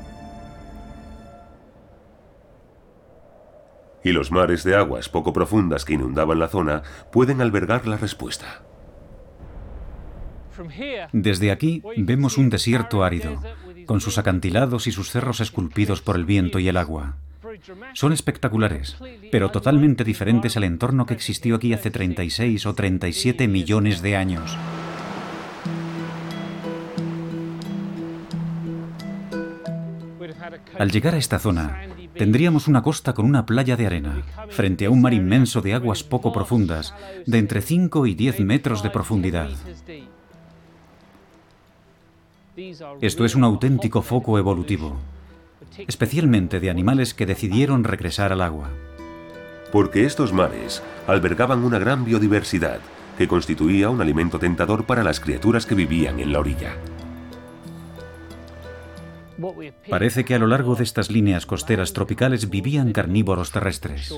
Y 4.03 4.13
los 4.13 4.33
mares 4.33 4.65
de 4.65 4.77
aguas 4.77 5.11
poco 5.11 5.35
profundas 5.35 5.85
que 5.85 5.93
inundaban 5.93 6.39
la 6.39 6.49
zona 6.49 6.83
pueden 7.13 7.43
albergar 7.43 7.87
la 7.87 7.99
respuesta. 7.99 8.63
Desde 11.13 11.51
aquí 11.51 11.83
vemos 11.99 12.39
un 12.39 12.49
desierto 12.49 13.05
árido, 13.05 13.43
con 13.85 14.01
sus 14.01 14.17
acantilados 14.17 14.87
y 14.87 14.91
sus 14.91 15.11
cerros 15.11 15.43
esculpidos 15.43 16.01
por 16.01 16.17
el 16.17 16.25
viento 16.25 16.59
y 16.61 16.69
el 16.69 16.79
agua. 16.79 17.19
Son 17.95 18.13
espectaculares, 18.13 18.97
pero 19.31 19.51
totalmente 19.51 20.05
diferentes 20.05 20.57
al 20.57 20.65
entorno 20.65 21.07
que 21.07 21.15
existió 21.15 21.57
aquí 21.57 21.73
hace 21.73 21.91
36 21.91 22.67
o 22.67 22.75
37 22.75 23.49
millones 23.49 24.03
de 24.03 24.17
años. 24.17 24.57
Al 30.79 30.91
llegar 30.91 31.15
a 31.15 31.19
esta 31.19 31.39
zona, 31.39 31.83
tendríamos 32.15 32.69
una 32.69 32.83
costa 32.83 33.13
con 33.13 33.27
una 33.27 33.47
playa 33.47 33.77
de 33.77 33.87
arena, 33.87 34.23
frente 34.51 34.87
a 34.87 34.91
un 34.91 35.01
mar 35.01 35.13
inmenso 35.13 35.61
de 35.61 35.75
aguas 35.75 36.03
poco 36.05 36.33
profundas, 36.33 36.95
de 37.27 37.39
entre 37.39 37.63
5 37.63 38.07
y 38.07 38.15
10 38.15 38.41
metros 38.41 38.83
de 38.83 38.91
profundidad. 38.91 39.51
Esto 43.01 43.25
es 43.25 43.35
un 43.35 43.45
auténtico 43.45 44.03
foco 44.03 44.39
evolutivo 44.39 44.97
especialmente 45.87 46.61
de 46.61 46.71
animales 46.71 47.15
que 47.15 47.27
decidieron 47.27 47.85
regresar 47.85 48.33
al 48.33 48.41
agua. 48.41 48.71
Porque 49.71 50.05
estos 50.05 50.33
mares 50.33 50.83
albergaban 51.07 51.63
una 51.63 51.79
gran 51.79 52.05
biodiversidad 52.05 52.81
que 53.17 53.29
constituía 53.29 53.91
un 53.91 54.01
alimento 54.01 54.39
tentador 54.39 54.85
para 54.85 55.03
las 55.03 55.21
criaturas 55.21 55.67
que 55.67 55.75
vivían 55.75 56.21
en 56.21 56.33
la 56.33 56.41
orilla. 56.41 56.77
Parece 59.89 60.25
que 60.25 60.35
a 60.35 60.39
lo 60.39 60.47
largo 60.47 60.75
de 60.75 60.83
estas 60.83 61.11
líneas 61.11 61.47
costeras 61.47 61.93
tropicales 61.93 62.51
vivían 62.51 62.93
carnívoros 62.93 63.53
terrestres. 63.53 64.13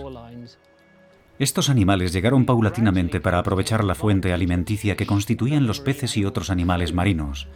Estos 1.41 1.71
animales 1.71 2.13
llegaron 2.13 2.45
paulatinamente 2.45 3.19
para 3.19 3.39
aprovechar 3.39 3.83
la 3.83 3.95
fuente 3.95 4.35
alimenticia 4.35 4.95
que 4.95 5.07
constituían 5.07 5.67
los 5.67 5.81
peces 5.81 6.19
y 6.19 6.27
otros 6.27 6.51
animales 6.51 6.93
marinos. 6.93 7.49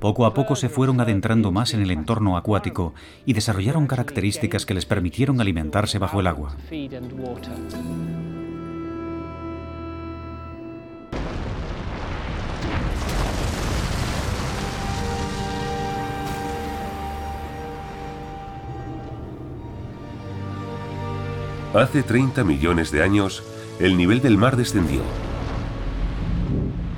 Poco 0.00 0.26
a 0.26 0.34
poco 0.34 0.56
se 0.56 0.68
fueron 0.68 1.00
adentrando 1.00 1.52
más 1.52 1.74
en 1.74 1.82
el 1.82 1.92
entorno 1.92 2.36
acuático 2.36 2.92
y 3.24 3.32
desarrollaron 3.32 3.86
características 3.86 4.66
que 4.66 4.74
les 4.74 4.84
permitieron 4.84 5.40
alimentarse 5.40 6.00
bajo 6.00 6.18
el 6.18 6.26
agua. 6.26 6.56
Hace 21.74 22.04
30 22.04 22.44
millones 22.44 22.92
de 22.92 23.02
años, 23.02 23.42
el 23.80 23.96
nivel 23.96 24.20
del 24.20 24.38
mar 24.38 24.56
descendió 24.56 25.00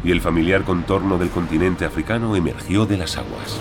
y 0.04 0.12
el 0.12 0.20
familiar 0.20 0.64
contorno 0.64 1.16
del 1.16 1.30
continente 1.30 1.86
africano 1.86 2.36
emergió 2.36 2.84
de 2.84 2.98
las 2.98 3.16
aguas. 3.16 3.58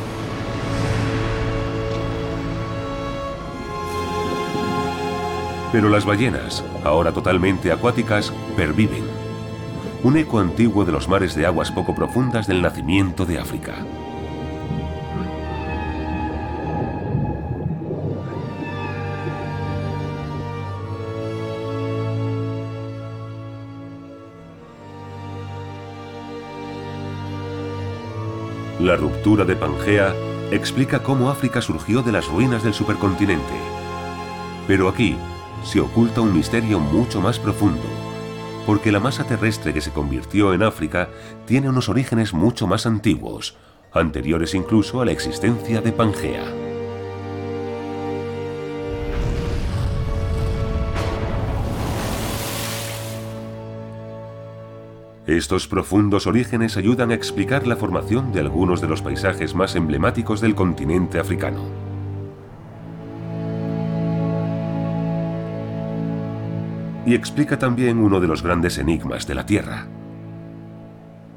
Pero 5.72 5.90
las 5.90 6.06
ballenas, 6.06 6.64
ahora 6.84 7.14
totalmente 7.14 7.72
acuáticas, 7.72 8.34
perviven. 8.58 9.04
Un 10.04 10.18
eco 10.18 10.40
antiguo 10.40 10.84
de 10.84 10.92
los 10.92 11.08
mares 11.08 11.34
de 11.34 11.46
aguas 11.46 11.72
poco 11.72 11.96
profundas 11.96 12.46
del 12.46 12.62
nacimiento 12.62 13.26
de 13.26 13.40
África. 13.40 13.74
La 28.86 28.96
ruptura 28.96 29.46
de 29.46 29.56
Pangea 29.56 30.14
explica 30.52 31.02
cómo 31.02 31.32
África 31.32 31.60
surgió 31.60 32.04
de 32.04 32.12
las 32.12 32.28
ruinas 32.28 32.64
del 32.64 32.76
supercontinente. 32.76 33.56
Pero 34.68 34.88
aquí 34.88 35.18
se 35.64 35.80
oculta 35.80 36.22
un 36.22 36.32
misterio 36.32 36.80
mucho 36.80 37.20
más 37.20 37.40
profundo, 37.40 37.82
porque 38.68 38.92
la 38.92 39.00
masa 39.00 39.24
terrestre 39.24 39.74
que 39.74 39.82
se 39.82 39.90
convirtió 39.90 40.54
en 40.54 40.62
África 40.62 41.10
tiene 41.48 41.68
unos 41.68 41.90
orígenes 41.90 42.32
mucho 42.32 42.68
más 42.68 42.86
antiguos, 42.86 43.58
anteriores 43.92 44.54
incluso 44.54 45.02
a 45.02 45.06
la 45.06 45.14
existencia 45.14 45.82
de 45.82 45.92
Pangea. 45.92 46.65
Estos 55.28 55.68
profundos 55.68 56.28
orígenes 56.28 56.78
ayudan 56.78 57.10
a 57.10 57.16
explicar 57.16 57.66
la 57.66 57.76
formación 57.76 58.32
de 58.32 58.42
algunos 58.42 58.80
de 58.80 58.88
los 58.88 59.02
paisajes 59.02 59.56
más 59.56 59.76
emblemáticos 59.76 60.40
del 60.40 60.54
continente 60.54 61.18
africano. 61.20 61.64
Y 67.08 67.16
explica 67.16 67.58
también 67.58 67.98
uno 67.98 68.20
de 68.20 68.28
los 68.28 68.44
grandes 68.44 68.78
enigmas 68.78 69.26
de 69.26 69.34
la 69.34 69.48
Tierra. 69.48 69.88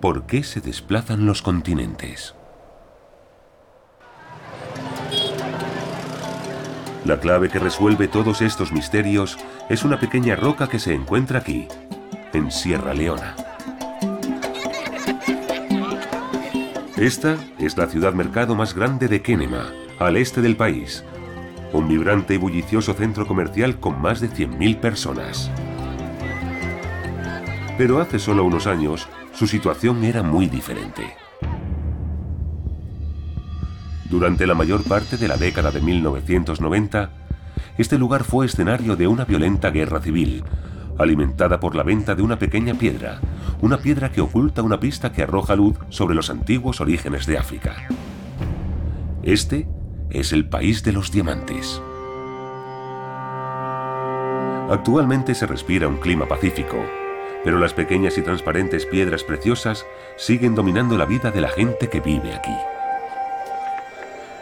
¿Por 0.02 0.26
qué 0.26 0.42
se 0.42 0.60
desplazan 0.60 1.24
los 1.24 1.40
continentes? 1.40 2.34
La 7.06 7.20
clave 7.20 7.48
que 7.48 7.58
resuelve 7.58 8.06
todos 8.06 8.42
estos 8.42 8.70
misterios 8.70 9.38
es 9.70 9.82
una 9.82 9.98
pequeña 9.98 10.36
roca 10.36 10.68
que 10.68 10.78
se 10.78 10.92
encuentra 10.92 11.38
aquí, 11.38 11.68
en 12.34 12.50
Sierra 12.50 12.92
Leona. 12.92 13.47
Esta 17.00 17.36
es 17.60 17.76
la 17.76 17.86
ciudad 17.86 18.12
mercado 18.12 18.56
más 18.56 18.74
grande 18.74 19.06
de 19.06 19.22
Kenema, 19.22 19.70
al 20.00 20.16
este 20.16 20.42
del 20.42 20.56
país. 20.56 21.04
Un 21.72 21.86
vibrante 21.86 22.34
y 22.34 22.38
bullicioso 22.38 22.92
centro 22.92 23.24
comercial 23.24 23.78
con 23.78 24.02
más 24.02 24.20
de 24.20 24.28
100.000 24.28 24.80
personas. 24.80 25.48
Pero 27.78 28.00
hace 28.00 28.18
solo 28.18 28.42
unos 28.42 28.66
años, 28.66 29.08
su 29.32 29.46
situación 29.46 30.02
era 30.02 30.24
muy 30.24 30.48
diferente. 30.48 31.04
Durante 34.10 34.44
la 34.48 34.54
mayor 34.54 34.82
parte 34.82 35.18
de 35.18 35.28
la 35.28 35.36
década 35.36 35.70
de 35.70 35.80
1990, 35.80 37.10
este 37.78 37.96
lugar 37.96 38.24
fue 38.24 38.46
escenario 38.46 38.96
de 38.96 39.06
una 39.06 39.24
violenta 39.24 39.70
guerra 39.70 40.00
civil, 40.00 40.42
alimentada 40.98 41.60
por 41.60 41.76
la 41.76 41.84
venta 41.84 42.16
de 42.16 42.22
una 42.22 42.40
pequeña 42.40 42.74
piedra, 42.74 43.20
una 43.60 43.78
piedra 43.78 44.12
que 44.12 44.20
oculta 44.20 44.62
una 44.62 44.78
pista 44.78 45.12
que 45.12 45.22
arroja 45.22 45.56
luz 45.56 45.76
sobre 45.88 46.14
los 46.14 46.30
antiguos 46.30 46.80
orígenes 46.80 47.26
de 47.26 47.38
África. 47.38 47.88
Este 49.22 49.66
es 50.10 50.32
el 50.32 50.48
país 50.48 50.82
de 50.84 50.92
los 50.92 51.10
diamantes. 51.10 51.82
Actualmente 54.70 55.34
se 55.34 55.46
respira 55.46 55.88
un 55.88 55.96
clima 55.96 56.28
pacífico, 56.28 56.76
pero 57.42 57.58
las 57.58 57.72
pequeñas 57.72 58.18
y 58.18 58.22
transparentes 58.22 58.86
piedras 58.86 59.24
preciosas 59.24 59.86
siguen 60.16 60.54
dominando 60.54 60.96
la 60.96 61.06
vida 61.06 61.30
de 61.30 61.40
la 61.40 61.48
gente 61.48 61.88
que 61.88 62.00
vive 62.00 62.34
aquí. 62.34 62.54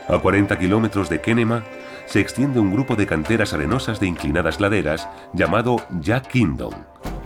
A 0.09 0.19
40 0.19 0.59
kilómetros 0.59 1.09
de 1.09 1.21
Kenema 1.21 1.65
se 2.07 2.21
extiende 2.21 2.61
un 2.61 2.73
grupo 2.73 2.97
de 2.97 3.07
canteras 3.07 3.53
arenosas 3.53 4.01
de 4.01 4.07
inclinadas 4.07 4.61
laderas 4.61 5.09
llamado 5.33 5.77
Jack 6.01 6.29
Kingdom, 6.29 6.73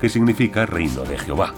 que 0.00 0.08
significa 0.08 0.66
Reino 0.66 1.02
de 1.02 1.18
Jehová. 1.18 1.54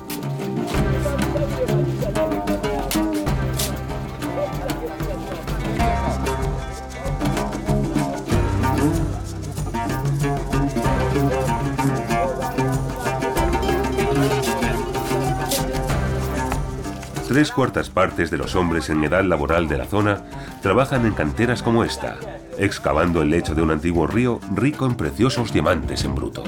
Tres 17.28 17.50
cuartas 17.50 17.88
partes 17.88 18.30
de 18.30 18.36
los 18.36 18.54
hombres 18.56 18.90
en 18.90 19.02
edad 19.04 19.24
laboral 19.24 19.66
de 19.66 19.78
la 19.78 19.86
zona 19.86 20.22
trabajan 20.60 21.06
en 21.06 21.14
canteras 21.14 21.62
como 21.62 21.82
esta, 21.82 22.18
excavando 22.58 23.22
el 23.22 23.30
lecho 23.30 23.54
de 23.54 23.62
un 23.62 23.70
antiguo 23.70 24.06
río 24.06 24.40
rico 24.54 24.86
en 24.86 24.94
preciosos 24.94 25.52
diamantes 25.52 26.04
en 26.04 26.14
bruto. 26.14 26.44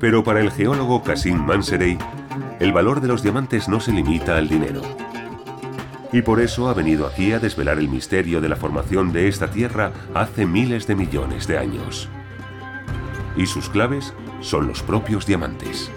Pero 0.00 0.22
para 0.22 0.40
el 0.40 0.50
geólogo 0.50 1.02
Kasim 1.02 1.44
Manserey, 1.44 1.98
el 2.60 2.72
valor 2.72 3.00
de 3.00 3.08
los 3.08 3.22
diamantes 3.22 3.68
no 3.68 3.80
se 3.80 3.92
limita 3.92 4.36
al 4.36 4.48
dinero. 4.48 4.82
Y 6.12 6.22
por 6.22 6.40
eso 6.40 6.68
ha 6.68 6.74
venido 6.74 7.06
aquí 7.06 7.32
a 7.32 7.38
desvelar 7.38 7.78
el 7.78 7.88
misterio 7.88 8.40
de 8.40 8.48
la 8.48 8.56
formación 8.56 9.12
de 9.12 9.28
esta 9.28 9.50
tierra 9.50 9.92
hace 10.14 10.46
miles 10.46 10.86
de 10.86 10.94
millones 10.94 11.46
de 11.46 11.58
años 11.58 12.08
y 13.38 13.46
sus 13.46 13.70
claves 13.70 14.12
son 14.40 14.66
los 14.66 14.82
propios 14.82 15.24
diamantes. 15.24 15.90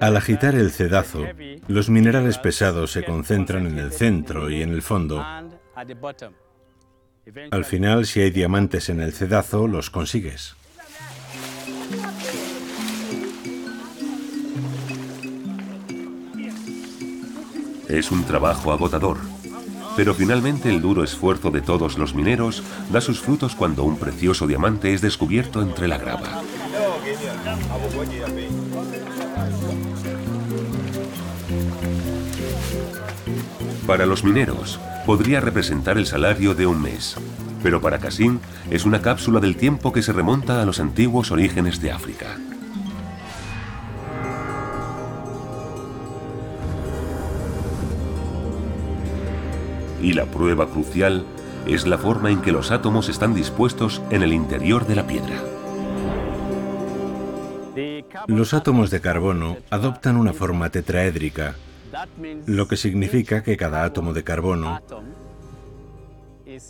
Al 0.00 0.16
agitar 0.16 0.54
el 0.54 0.70
cedazo, 0.70 1.24
los 1.68 1.88
minerales 1.90 2.38
pesados 2.38 2.92
se 2.92 3.04
concentran 3.04 3.66
en 3.66 3.78
el 3.78 3.92
centro 3.92 4.50
y 4.50 4.62
en 4.62 4.70
el 4.70 4.82
fondo. 4.82 5.24
Al 7.50 7.64
final, 7.64 8.06
si 8.06 8.20
hay 8.20 8.30
diamantes 8.30 8.88
en 8.88 9.00
el 9.00 9.12
cedazo, 9.12 9.66
los 9.66 9.90
consigues. 9.90 10.54
Es 17.88 18.10
un 18.10 18.24
trabajo 18.24 18.72
agotador, 18.72 19.18
pero 19.96 20.12
finalmente 20.12 20.68
el 20.68 20.80
duro 20.80 21.04
esfuerzo 21.04 21.50
de 21.50 21.62
todos 21.62 21.98
los 21.98 22.14
mineros 22.14 22.62
da 22.90 23.00
sus 23.00 23.20
frutos 23.20 23.54
cuando 23.54 23.84
un 23.84 23.96
precioso 23.96 24.46
diamante 24.46 24.92
es 24.92 25.00
descubierto 25.00 25.62
entre 25.62 25.88
la 25.88 25.98
grava. 25.98 26.42
Para 33.86 34.04
los 34.04 34.24
mineros, 34.24 34.80
podría 35.06 35.40
representar 35.40 35.96
el 35.96 36.06
salario 36.06 36.56
de 36.56 36.66
un 36.66 36.82
mes, 36.82 37.16
pero 37.62 37.80
para 37.80 37.98
Cassin 38.00 38.40
es 38.68 38.84
una 38.84 39.00
cápsula 39.00 39.38
del 39.38 39.56
tiempo 39.56 39.92
que 39.92 40.02
se 40.02 40.12
remonta 40.12 40.60
a 40.60 40.66
los 40.66 40.80
antiguos 40.80 41.30
orígenes 41.30 41.80
de 41.80 41.92
África. 41.92 42.36
Y 50.02 50.14
la 50.14 50.26
prueba 50.26 50.66
crucial 50.66 51.24
es 51.68 51.86
la 51.86 51.98
forma 51.98 52.30
en 52.30 52.42
que 52.42 52.50
los 52.50 52.72
átomos 52.72 53.08
están 53.08 53.34
dispuestos 53.34 54.02
en 54.10 54.24
el 54.24 54.32
interior 54.32 54.84
de 54.88 54.96
la 54.96 55.06
piedra. 55.06 55.42
Los 58.26 58.52
átomos 58.52 58.90
de 58.90 59.00
carbono 59.00 59.58
adoptan 59.70 60.16
una 60.16 60.32
forma 60.32 60.70
tetraédrica, 60.70 61.54
lo 62.46 62.68
que 62.68 62.76
significa 62.76 63.42
que 63.42 63.56
cada 63.56 63.84
átomo 63.84 64.12
de 64.12 64.24
carbono 64.24 64.80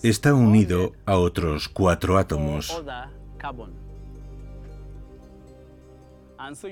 está 0.02 0.34
unido 0.34 0.92
a 1.04 1.16
otros 1.16 1.68
cuatro 1.68 2.18
átomos. 2.18 2.82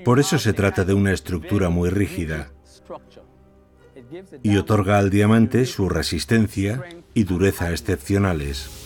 Por 0.03 0.19
eso 0.19 0.39
se 0.39 0.53
trata 0.53 0.85
de 0.85 0.93
una 0.93 1.11
estructura 1.11 1.69
muy 1.69 1.89
rígida 1.89 2.51
y 4.43 4.57
otorga 4.57 4.99
al 4.99 5.09
diamante 5.09 5.65
su 5.65 5.89
resistencia 5.89 6.83
y 7.13 7.23
dureza 7.23 7.71
excepcionales. 7.71 8.84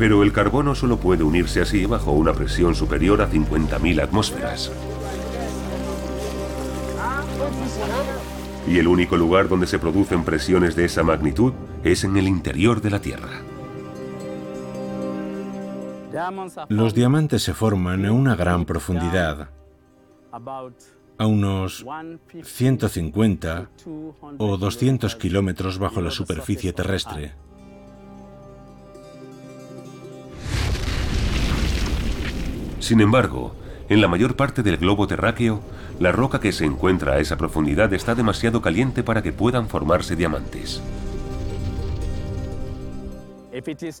Pero 0.00 0.22
el 0.22 0.32
carbono 0.32 0.74
solo 0.74 0.96
puede 0.96 1.24
unirse 1.24 1.60
así 1.60 1.84
bajo 1.84 2.12
una 2.12 2.32
presión 2.32 2.74
superior 2.74 3.20
a 3.20 3.30
50.000 3.30 4.02
atmósferas. 4.02 4.72
Y 8.66 8.78
el 8.78 8.88
único 8.88 9.18
lugar 9.18 9.50
donde 9.50 9.66
se 9.66 9.78
producen 9.78 10.24
presiones 10.24 10.74
de 10.74 10.86
esa 10.86 11.02
magnitud 11.02 11.52
es 11.84 12.04
en 12.04 12.16
el 12.16 12.28
interior 12.28 12.80
de 12.80 12.88
la 12.88 13.02
Tierra. 13.02 13.42
Los 16.70 16.94
diamantes 16.94 17.42
se 17.42 17.52
forman 17.52 18.06
a 18.06 18.12
una 18.12 18.34
gran 18.36 18.64
profundidad, 18.64 19.50
a 20.32 21.26
unos 21.26 21.84
150 22.42 23.70
o 24.38 24.56
200 24.56 25.16
kilómetros 25.16 25.78
bajo 25.78 26.00
la 26.00 26.10
superficie 26.10 26.72
terrestre. 26.72 27.34
Sin 32.80 33.00
embargo, 33.00 33.54
en 33.88 34.00
la 34.00 34.08
mayor 34.08 34.36
parte 34.36 34.62
del 34.62 34.78
globo 34.78 35.06
terráqueo, 35.06 35.60
la 35.98 36.12
roca 36.12 36.40
que 36.40 36.52
se 36.52 36.64
encuentra 36.64 37.14
a 37.14 37.18
esa 37.18 37.36
profundidad 37.36 37.92
está 37.92 38.14
demasiado 38.14 38.62
caliente 38.62 39.02
para 39.02 39.22
que 39.22 39.32
puedan 39.32 39.68
formarse 39.68 40.16
diamantes. 40.16 40.82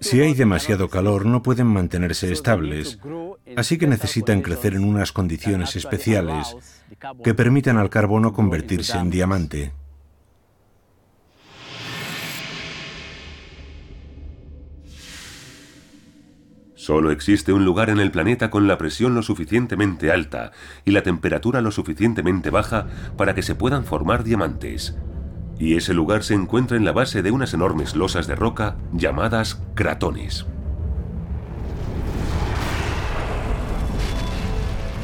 Si 0.00 0.20
hay 0.20 0.34
demasiado 0.34 0.88
calor 0.88 1.26
no 1.26 1.42
pueden 1.42 1.66
mantenerse 1.66 2.32
estables, 2.32 2.98
así 3.56 3.78
que 3.78 3.86
necesitan 3.86 4.42
crecer 4.42 4.74
en 4.74 4.84
unas 4.84 5.12
condiciones 5.12 5.76
especiales 5.76 6.56
que 7.22 7.34
permitan 7.34 7.76
al 7.76 7.90
carbono 7.90 8.32
convertirse 8.32 8.96
en 8.96 9.10
diamante. 9.10 9.72
Solo 16.90 17.12
existe 17.12 17.52
un 17.52 17.64
lugar 17.64 17.88
en 17.88 18.00
el 18.00 18.10
planeta 18.10 18.50
con 18.50 18.66
la 18.66 18.76
presión 18.76 19.14
lo 19.14 19.22
suficientemente 19.22 20.10
alta 20.10 20.50
y 20.84 20.90
la 20.90 21.04
temperatura 21.04 21.60
lo 21.60 21.70
suficientemente 21.70 22.50
baja 22.50 22.88
para 23.16 23.32
que 23.32 23.42
se 23.42 23.54
puedan 23.54 23.84
formar 23.84 24.24
diamantes. 24.24 24.96
Y 25.56 25.76
ese 25.76 25.94
lugar 25.94 26.24
se 26.24 26.34
encuentra 26.34 26.76
en 26.76 26.84
la 26.84 26.90
base 26.90 27.22
de 27.22 27.30
unas 27.30 27.54
enormes 27.54 27.94
losas 27.94 28.26
de 28.26 28.34
roca 28.34 28.74
llamadas 28.92 29.62
cratones. 29.76 30.46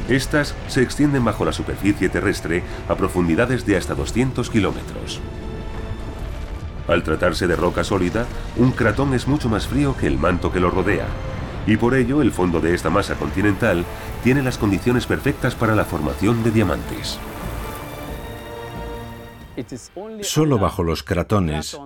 Estas 0.09 0.57
se 0.67 0.83
extienden 0.83 1.25
bajo 1.25 1.45
la 1.45 1.53
superficie 1.53 2.09
terrestre 2.09 2.65
a 2.89 2.97
profundidades 2.97 3.65
de 3.65 3.77
hasta 3.77 3.95
200 3.95 4.51
kilómetros. 4.51 5.21
Al 6.89 7.05
tratarse 7.05 7.47
de 7.47 7.55
roca 7.55 7.85
sólida, 7.85 8.27
un 8.57 8.73
cratón 8.73 9.15
es 9.15 9.29
mucho 9.29 9.49
más 9.49 9.69
frío 9.69 9.97
que 9.97 10.09
el 10.09 10.19
manto 10.19 10.53
que 10.53 10.59
lo 10.59 10.71
rodea, 10.71 11.07
y 11.67 11.77
por 11.77 11.95
ello 11.95 12.23
el 12.23 12.33
fondo 12.33 12.61
de 12.61 12.75
esta 12.75 12.91
masa 12.91 13.15
continental 13.17 13.85
tiene 14.23 14.43
las 14.43 14.59
condiciones 14.59 15.07
perfectas 15.07 15.55
para 15.55 15.75
la 15.75 15.85
formación 15.85 16.43
de 16.43 16.51
diamantes. 16.51 17.19
Solo 20.21 20.59
bajo 20.59 20.83
los 20.83 21.03
cratones 21.03 21.79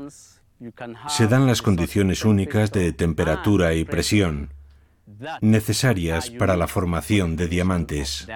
se 1.09 1.27
dan 1.27 1.47
las 1.47 1.63
condiciones 1.63 2.25
únicas 2.25 2.71
de 2.73 2.93
temperatura 2.93 3.75
y 3.75 3.85
presión 3.85 4.53
necesarias 5.41 6.31
para 6.31 6.57
la 6.57 6.67
formación 6.67 7.37
de 7.37 7.49
diamantes. 7.49 8.27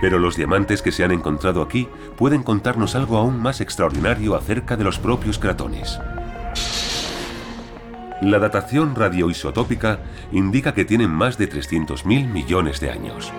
Pero 0.00 0.18
los 0.18 0.36
diamantes 0.36 0.82
que 0.82 0.92
se 0.92 1.04
han 1.04 1.10
encontrado 1.10 1.62
aquí 1.62 1.88
pueden 2.16 2.42
contarnos 2.42 2.94
algo 2.94 3.16
aún 3.16 3.40
más 3.40 3.60
extraordinario 3.60 4.36
acerca 4.36 4.76
de 4.76 4.84
los 4.84 4.98
propios 4.98 5.38
cratones. 5.38 5.98
La 8.20 8.40
datación 8.40 8.96
radioisotópica 8.96 10.00
indica 10.32 10.74
que 10.74 10.84
tienen 10.84 11.10
más 11.10 11.38
de 11.38 11.48
300.000 11.48 12.28
millones 12.28 12.80
de 12.80 12.90
años. 12.90 13.32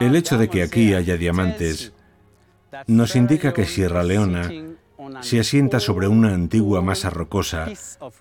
El 0.00 0.16
hecho 0.16 0.38
de 0.38 0.48
que 0.48 0.62
aquí 0.62 0.94
haya 0.94 1.16
diamantes 1.16 1.92
nos 2.88 3.14
indica 3.14 3.52
que 3.52 3.64
Sierra 3.64 4.02
Leona 4.02 4.50
se 5.20 5.38
asienta 5.38 5.78
sobre 5.78 6.08
una 6.08 6.34
antigua 6.34 6.82
masa 6.82 7.10
rocosa 7.10 7.68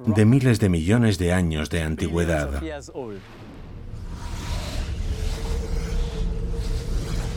de 0.05 0.25
miles 0.25 0.59
de 0.59 0.69
millones 0.69 1.17
de 1.17 1.33
años 1.33 1.69
de 1.69 1.81
antigüedad. 1.81 2.61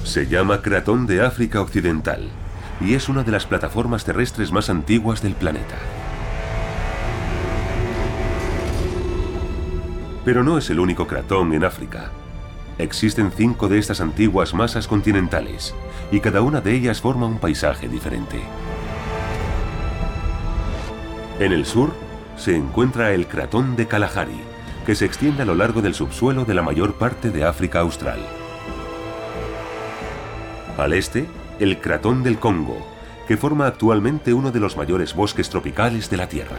Se 0.04 0.26
llama 0.26 0.60
Cratón 0.60 1.06
de 1.06 1.24
África 1.24 1.62
Occidental 1.62 2.28
y 2.78 2.92
es 2.92 3.08
una 3.08 3.22
de 3.22 3.32
las 3.32 3.46
plataformas 3.46 4.04
terrestres 4.04 4.52
más 4.52 4.68
antiguas 4.68 5.22
del 5.22 5.32
planeta. 5.32 5.76
Pero 10.22 10.44
no 10.44 10.58
es 10.58 10.68
el 10.68 10.78
único 10.78 11.06
cratón 11.06 11.54
en 11.54 11.64
África. 11.64 12.10
Existen 12.76 13.32
cinco 13.34 13.68
de 13.68 13.78
estas 13.78 14.02
antiguas 14.02 14.52
masas 14.52 14.86
continentales 14.86 15.74
y 16.12 16.20
cada 16.20 16.42
una 16.42 16.60
de 16.60 16.74
ellas 16.74 17.00
forma 17.00 17.26
un 17.26 17.38
paisaje 17.38 17.88
diferente. 17.88 18.42
En 21.40 21.52
el 21.52 21.64
sur 21.64 21.94
se 22.36 22.54
encuentra 22.54 23.12
el 23.14 23.26
cratón 23.26 23.74
de 23.74 23.86
Kalahari, 23.86 24.40
que 24.84 24.94
se 24.94 25.06
extiende 25.06 25.42
a 25.42 25.46
lo 25.46 25.54
largo 25.54 25.80
del 25.80 25.94
subsuelo 25.94 26.44
de 26.44 26.52
la 26.52 26.62
mayor 26.62 26.94
parte 26.94 27.30
de 27.30 27.44
África 27.44 27.80
Austral. 27.80 28.20
Al 30.76 30.92
este, 30.92 31.26
el 31.60 31.80
Cratón 31.80 32.24
del 32.24 32.38
Congo, 32.38 32.84
que 33.28 33.36
forma 33.36 33.66
actualmente 33.66 34.34
uno 34.34 34.50
de 34.50 34.60
los 34.60 34.76
mayores 34.76 35.14
bosques 35.14 35.48
tropicales 35.48 36.10
de 36.10 36.16
la 36.16 36.28
Tierra. 36.28 36.58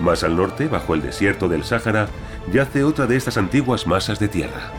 Más 0.00 0.24
al 0.24 0.36
norte, 0.36 0.68
bajo 0.68 0.94
el 0.94 1.02
desierto 1.02 1.48
del 1.48 1.64
Sáhara, 1.64 2.08
yace 2.50 2.84
otra 2.84 3.06
de 3.06 3.16
estas 3.16 3.36
antiguas 3.36 3.86
masas 3.86 4.18
de 4.18 4.28
tierra. 4.28 4.72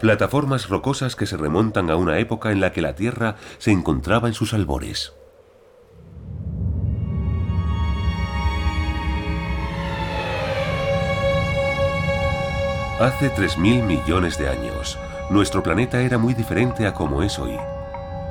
Plataformas 0.00 0.68
rocosas 0.68 1.16
que 1.16 1.26
se 1.26 1.36
remontan 1.36 1.90
a 1.90 1.96
una 1.96 2.18
época 2.18 2.52
en 2.52 2.60
la 2.60 2.72
que 2.72 2.82
la 2.82 2.94
Tierra 2.94 3.36
se 3.58 3.70
encontraba 3.70 4.28
en 4.28 4.34
sus 4.34 4.52
albores. 4.52 5.14
Hace 13.00 13.28
3.000 13.28 13.82
millones 13.82 14.38
de 14.38 14.48
años, 14.48 14.96
nuestro 15.28 15.64
planeta 15.64 16.00
era 16.00 16.16
muy 16.16 16.32
diferente 16.32 16.86
a 16.86 16.94
como 16.94 17.24
es 17.24 17.40
hoy. 17.40 17.56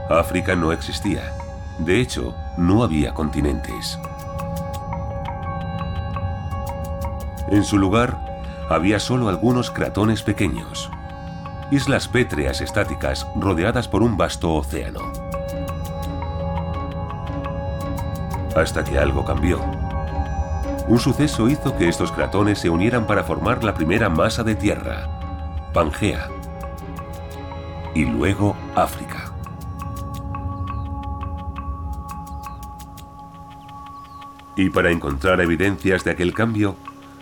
África 0.09 0.55
no 0.55 0.71
existía. 0.71 1.33
De 1.79 1.99
hecho, 1.99 2.33
no 2.55 2.81
había 2.81 3.13
continentes. 3.13 3.99
En 7.49 7.65
su 7.65 7.77
lugar, 7.77 8.17
había 8.69 9.01
solo 9.01 9.27
algunos 9.27 9.69
cratones 9.69 10.23
pequeños. 10.23 10.89
Islas 11.69 12.07
pétreas 12.07 12.61
estáticas 12.61 13.27
rodeadas 13.35 13.89
por 13.89 14.01
un 14.01 14.15
vasto 14.15 14.53
océano. 14.53 15.11
Hasta 18.55 18.85
que 18.85 18.97
algo 18.97 19.25
cambió. 19.25 19.59
Un 20.87 20.99
suceso 20.99 21.47
hizo 21.47 21.77
que 21.77 21.87
estos 21.87 22.11
cratones 22.11 22.59
se 22.59 22.69
unieran 22.69 23.07
para 23.07 23.23
formar 23.23 23.63
la 23.63 23.73
primera 23.73 24.09
masa 24.09 24.43
de 24.43 24.55
tierra, 24.55 25.71
Pangea, 25.73 26.27
y 27.95 28.03
luego 28.05 28.55
África. 28.75 29.33
Y 34.57 34.69
para 34.69 34.91
encontrar 34.91 35.39
evidencias 35.39 36.03
de 36.03 36.11
aquel 36.11 36.33
cambio, 36.33 36.75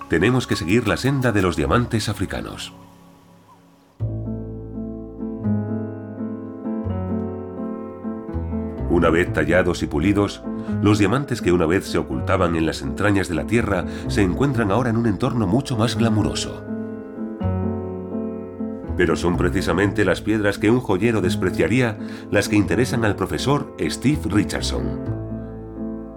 tenemos 0.09 0.47
que 0.47 0.55
seguir 0.55 0.87
la 0.87 0.97
senda 0.97 1.31
de 1.31 1.43
los 1.43 1.55
diamantes 1.55 2.09
africanos. 2.09 2.73
Una 8.89 9.09
vez 9.09 9.31
tallados 9.31 9.83
y 9.83 9.87
pulidos, 9.87 10.43
los 10.81 10.99
diamantes 10.99 11.41
que 11.41 11.51
una 11.51 11.65
vez 11.65 11.85
se 11.85 11.97
ocultaban 11.97 12.55
en 12.55 12.65
las 12.65 12.81
entrañas 12.81 13.27
de 13.27 13.35
la 13.35 13.45
Tierra 13.45 13.85
se 14.07 14.21
encuentran 14.21 14.71
ahora 14.71 14.89
en 14.89 14.97
un 14.97 15.07
entorno 15.07 15.47
mucho 15.47 15.77
más 15.77 15.95
glamuroso. 15.95 16.63
Pero 18.97 19.15
son 19.15 19.37
precisamente 19.37 20.05
las 20.05 20.21
piedras 20.21 20.57
que 20.57 20.69
un 20.69 20.79
joyero 20.79 21.21
despreciaría 21.21 21.97
las 22.29 22.49
que 22.49 22.55
interesan 22.55 23.05
al 23.05 23.15
profesor 23.15 23.75
Steve 23.79 24.21
Richardson. 24.25 25.21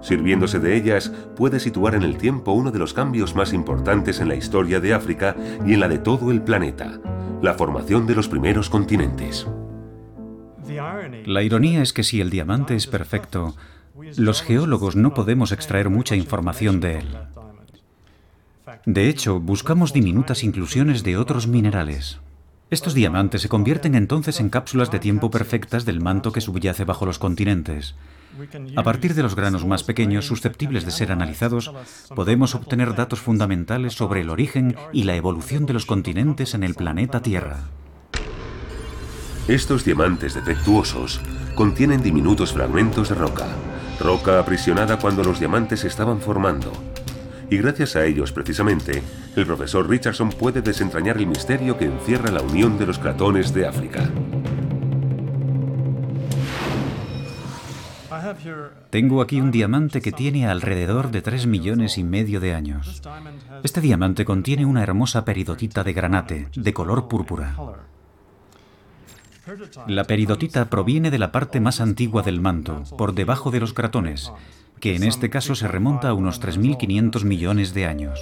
Sirviéndose 0.01 0.59
de 0.59 0.75
ellas, 0.75 1.11
puede 1.35 1.59
situar 1.59 1.95
en 1.95 2.03
el 2.03 2.17
tiempo 2.17 2.51
uno 2.51 2.71
de 2.71 2.77
los 2.77 2.93
cambios 2.93 3.35
más 3.35 3.53
importantes 3.53 4.19
en 4.19 4.27
la 4.27 4.35
historia 4.35 4.79
de 4.79 4.93
África 4.93 5.35
y 5.65 5.73
en 5.73 5.79
la 5.79 5.87
de 5.87 5.97
todo 5.97 6.31
el 6.31 6.43
planeta, 6.43 6.99
la 7.41 7.55
formación 7.55 8.05
de 8.05 8.13
los 8.13 8.27
primeros 8.27 8.69
continentes. 8.69 9.47
La 11.25 11.43
ironía 11.43 11.81
es 11.81 11.93
que 11.93 12.03
si 12.03 12.21
el 12.21 12.29
diamante 12.29 12.75
es 12.75 12.87
perfecto, 12.87 13.55
los 14.17 14.41
geólogos 14.41 14.95
no 14.95 15.13
podemos 15.13 15.51
extraer 15.51 15.89
mucha 15.89 16.15
información 16.15 16.79
de 16.79 16.99
él. 16.99 17.17
De 18.85 19.09
hecho, 19.09 19.39
buscamos 19.39 19.93
diminutas 19.93 20.43
inclusiones 20.43 21.03
de 21.03 21.17
otros 21.17 21.47
minerales. 21.47 22.19
Estos 22.71 22.93
diamantes 22.93 23.41
se 23.41 23.49
convierten 23.49 23.95
entonces 23.95 24.39
en 24.39 24.49
cápsulas 24.49 24.91
de 24.91 24.99
tiempo 24.99 25.29
perfectas 25.29 25.85
del 25.85 26.01
manto 26.01 26.31
que 26.31 26.41
subyace 26.41 26.83
bajo 26.83 27.05
los 27.05 27.19
continentes. 27.19 27.95
A 28.75 28.83
partir 28.83 29.13
de 29.13 29.23
los 29.23 29.35
granos 29.35 29.65
más 29.65 29.83
pequeños 29.83 30.25
susceptibles 30.25 30.83
de 30.83 30.91
ser 30.91 31.11
analizados, 31.11 31.71
podemos 32.15 32.53
obtener 32.53 32.95
datos 32.95 33.21
fundamentales 33.21 33.93
sobre 33.93 34.21
el 34.21 34.29
origen 34.29 34.75
y 34.91 35.03
la 35.03 35.15
evolución 35.15 35.65
de 35.65 35.73
los 35.73 35.85
continentes 35.85 36.53
en 36.53 36.63
el 36.63 36.75
planeta 36.75 37.21
Tierra. 37.21 37.69
Estos 39.47 39.85
diamantes 39.85 40.33
defectuosos 40.33 41.21
contienen 41.53 42.01
diminutos 42.01 42.51
fragmentos 42.51 43.09
de 43.09 43.15
roca, 43.15 43.45
roca 43.99 44.39
aprisionada 44.39 44.97
cuando 44.97 45.23
los 45.23 45.39
diamantes 45.39 45.83
estaban 45.83 46.19
formando. 46.19 46.71
Y 47.49 47.57
gracias 47.57 47.95
a 47.95 48.05
ellos, 48.05 48.31
precisamente, 48.31 49.03
el 49.35 49.45
profesor 49.45 49.87
Richardson 49.87 50.29
puede 50.29 50.61
desentrañar 50.61 51.17
el 51.17 51.27
misterio 51.27 51.77
que 51.77 51.85
encierra 51.85 52.31
la 52.31 52.41
unión 52.41 52.77
de 52.77 52.87
los 52.87 52.97
cratones 52.97 53.53
de 53.53 53.67
África. 53.67 54.09
Tengo 58.89 59.21
aquí 59.21 59.41
un 59.41 59.51
diamante 59.51 60.01
que 60.01 60.11
tiene 60.11 60.47
alrededor 60.47 61.11
de 61.11 61.21
3 61.21 61.47
millones 61.47 61.97
y 61.97 62.03
medio 62.03 62.39
de 62.39 62.53
años. 62.53 63.01
Este 63.63 63.81
diamante 63.81 64.25
contiene 64.25 64.65
una 64.65 64.83
hermosa 64.83 65.25
peridotita 65.25 65.83
de 65.83 65.93
granate, 65.93 66.47
de 66.55 66.73
color 66.73 67.07
púrpura. 67.07 67.55
La 69.87 70.05
peridotita 70.05 70.65
proviene 70.65 71.11
de 71.11 71.19
la 71.19 71.31
parte 71.31 71.59
más 71.59 71.81
antigua 71.81 72.21
del 72.23 72.41
manto, 72.41 72.83
por 72.97 73.13
debajo 73.13 73.51
de 73.51 73.59
los 73.59 73.73
cratones, 73.73 74.31
que 74.79 74.95
en 74.95 75.03
este 75.03 75.29
caso 75.29 75.55
se 75.55 75.67
remonta 75.67 76.09
a 76.09 76.13
unos 76.13 76.41
3.500 76.41 77.23
millones 77.23 77.73
de 77.73 77.85
años. 77.85 78.19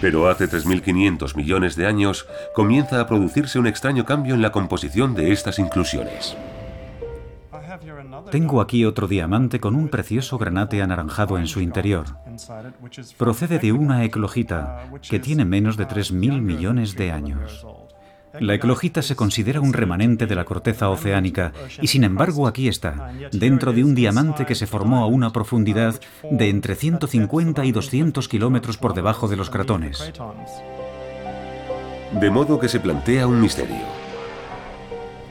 Pero 0.00 0.28
hace 0.28 0.48
3.500 0.48 1.36
millones 1.36 1.76
de 1.76 1.86
años 1.86 2.26
comienza 2.54 3.00
a 3.00 3.06
producirse 3.06 3.58
un 3.58 3.66
extraño 3.66 4.04
cambio 4.04 4.34
en 4.34 4.42
la 4.42 4.52
composición 4.52 5.14
de 5.14 5.32
estas 5.32 5.58
inclusiones. 5.58 6.36
Tengo 8.30 8.60
aquí 8.60 8.84
otro 8.84 9.06
diamante 9.06 9.60
con 9.60 9.74
un 9.74 9.88
precioso 9.88 10.38
granate 10.38 10.82
anaranjado 10.82 11.38
en 11.38 11.46
su 11.46 11.60
interior. 11.60 12.06
Procede 13.16 13.58
de 13.58 13.72
una 13.72 14.04
eclogita 14.04 14.90
que 15.08 15.18
tiene 15.18 15.44
menos 15.44 15.76
de 15.76 15.86
3.000 15.86 16.40
millones 16.40 16.96
de 16.96 17.12
años. 17.12 17.66
La 18.40 18.54
eclogita 18.54 19.02
se 19.02 19.16
considera 19.16 19.60
un 19.60 19.72
remanente 19.72 20.26
de 20.26 20.34
la 20.34 20.44
corteza 20.44 20.88
oceánica 20.88 21.52
y 21.80 21.86
sin 21.86 22.04
embargo 22.04 22.46
aquí 22.46 22.68
está, 22.68 23.12
dentro 23.32 23.72
de 23.72 23.84
un 23.84 23.94
diamante 23.94 24.46
que 24.46 24.54
se 24.54 24.66
formó 24.66 25.02
a 25.02 25.06
una 25.06 25.32
profundidad 25.32 26.00
de 26.30 26.48
entre 26.48 26.74
150 26.74 27.64
y 27.64 27.72
200 27.72 28.28
kilómetros 28.28 28.76
por 28.76 28.94
debajo 28.94 29.28
de 29.28 29.36
los 29.36 29.50
cratones. 29.50 30.12
De 32.12 32.30
modo 32.30 32.58
que 32.58 32.68
se 32.68 32.80
plantea 32.80 33.26
un 33.26 33.40
misterio. 33.40 34.06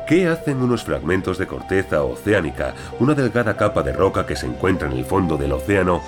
¿Qué 0.08 0.28
hacen 0.28 0.62
unos 0.62 0.84
fragmentos 0.84 1.40
de 1.40 1.48
corteza 1.48 2.04
oceánica, 2.04 2.76
una 3.00 3.16
delgada 3.16 3.58
capa 3.58 3.82
de 3.82 3.92
roca 3.92 4.28
que 4.28 4.36
se 4.36 4.46
encuentra 4.46 4.88
en 4.88 4.96
el 4.98 5.04
fondo 5.04 5.36
del 5.36 5.52
océano, 5.52 6.02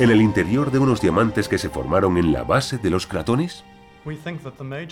en 0.00 0.10
el 0.10 0.20
interior 0.20 0.72
de 0.72 0.80
unos 0.80 1.00
diamantes 1.00 1.48
que 1.48 1.58
se 1.58 1.68
formaron 1.68 2.18
en 2.18 2.32
la 2.32 2.42
base 2.42 2.78
de 2.78 2.90
los 2.90 3.06
cratones? 3.06 3.64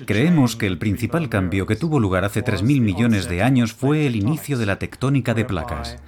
Creemos 0.06 0.56
que 0.56 0.66
el 0.66 0.78
principal 0.78 1.28
cambio 1.28 1.66
que 1.66 1.76
tuvo 1.76 2.00
lugar 2.00 2.24
hace 2.24 2.42
3.000 2.42 2.80
millones 2.80 3.28
de 3.28 3.42
años 3.42 3.72
fue 3.72 4.06
el 4.06 4.16
inicio 4.16 4.56
de 4.58 4.66
la 4.66 4.78
tectónica 4.78 5.34
de 5.34 5.44
placas. 5.44 5.98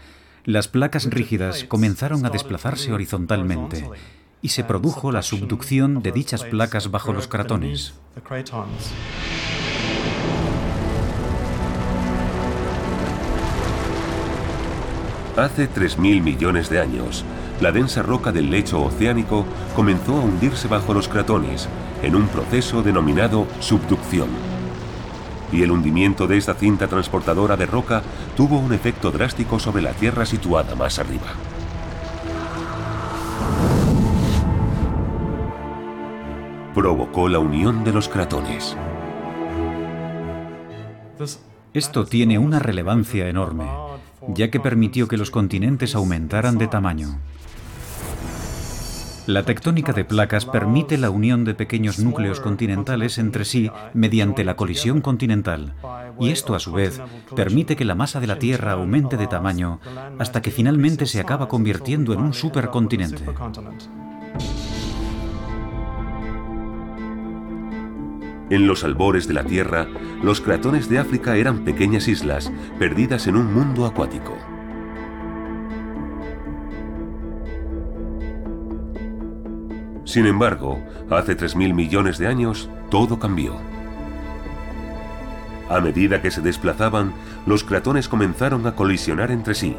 Las 0.45 0.69
placas 0.69 1.07
rígidas 1.11 1.65
comenzaron 1.65 2.25
a 2.25 2.31
desplazarse 2.31 2.93
horizontalmente 2.93 3.89
y 4.43 4.49
se 4.49 4.65
produjo 4.65 5.11
la 5.11 5.23
subducción 5.23 6.03
de 6.03 6.13
dichas 6.13 6.45
placas 6.45 6.91
bajo 6.91 7.13
los 7.13 7.29
cratones. 7.29 7.95
Hace 15.37 15.69
3.000 15.69 16.23
millones 16.23 16.71
de 16.71 16.81
años, 16.81 17.25
la 17.61 17.73
densa 17.73 18.03
roca 18.03 18.31
del 18.31 18.51
lecho 18.51 18.81
oceánico 18.81 19.45
comenzó 19.75 20.15
a 20.15 20.21
hundirse 20.21 20.69
bajo 20.69 20.95
los 20.95 21.09
cratones 21.09 21.69
en 22.05 22.15
un 22.15 22.29
proceso 22.29 22.85
denominado 22.85 23.49
subducción. 23.59 24.29
Y 25.51 25.65
el 25.65 25.73
hundimiento 25.73 26.29
de 26.29 26.37
esta 26.37 26.55
cinta 26.55 26.87
transportadora 26.87 27.57
de 27.57 27.67
roca 27.67 28.03
tuvo 28.37 28.59
un 28.59 28.73
efecto 28.73 29.11
drástico 29.11 29.59
sobre 29.59 29.83
la 29.83 29.93
Tierra 29.93 30.25
situada 30.25 30.77
más 30.77 31.01
arriba. 31.01 31.27
Provocó 36.75 37.29
la 37.29 37.41
unión 37.41 37.83
de 37.83 37.93
los 37.93 38.09
cratones. 38.09 38.77
Esto 41.73 42.05
tiene 42.05 42.39
una 42.39 42.61
relevancia 42.61 43.29
enorme 43.29 43.65
ya 44.29 44.51
que 44.51 44.61
permitió 44.61 45.09
que 45.09 45.17
los 45.17 45.31
continentes 45.31 45.95
aumentaran 45.95 46.59
de 46.59 46.67
tamaño. 46.67 47.19
La 49.27 49.43
tectónica 49.43 49.95
de 49.95 50.05
placas 50.05 50.45
permite 50.45 50.99
la 50.99 51.09
unión 51.09 51.45
de 51.45 51.55
pequeños 51.55 51.99
núcleos 51.99 52.41
continentales 52.41 53.17
entre 53.17 53.47
sí 53.47 53.71
mediante 53.95 54.45
la 54.45 54.55
colisión 54.55 55.01
continental, 55.01 55.75
y 56.21 56.29
esto 56.29 56.55
a 56.55 56.61
su 56.61 56.73
vez 56.73 57.01
permite 57.35 57.75
que 57.75 57.87
la 57.87 57.95
masa 57.95 58.21
de 58.21 58.27
la 58.27 58.39
Tierra 58.39 58.73
aumente 58.73 59.17
de 59.17 59.27
tamaño 59.27 59.81
hasta 60.19 60.43
que 60.43 60.51
finalmente 60.51 61.07
se 61.07 61.21
acaba 61.21 61.49
convirtiendo 61.49 62.13
en 62.13 62.21
un 62.21 62.35
supercontinente. 62.35 63.25
En 68.51 68.67
los 68.67 68.85
albores 68.85 69.27
de 69.27 69.35
la 69.35 69.45
Tierra, 69.45 69.87
los 70.23 70.41
cratones 70.41 70.89
de 70.89 70.99
África 70.99 71.37
eran 71.37 71.65
pequeñas 71.65 72.09
islas 72.09 72.53
perdidas 72.79 73.27
en 73.27 73.37
un 73.37 73.53
mundo 73.55 73.87
acuático. 73.87 74.37
Sin 80.05 80.27
embargo, 80.27 80.83
hace 81.11 81.37
3.000 81.37 81.75
millones 81.75 82.19
de 82.19 82.27
años, 82.27 82.69
todo 82.91 83.19
cambió. 83.19 83.57
A 85.71 85.81
medida 85.81 86.21
que 86.21 86.31
se 86.31 86.43
desplazaban, 86.43 87.15
los 87.47 87.65
cratones 87.65 88.09
comenzaron 88.09 88.67
a 88.67 88.77
colisionar 88.77 89.31
entre 89.31 89.55
sí 89.55 89.77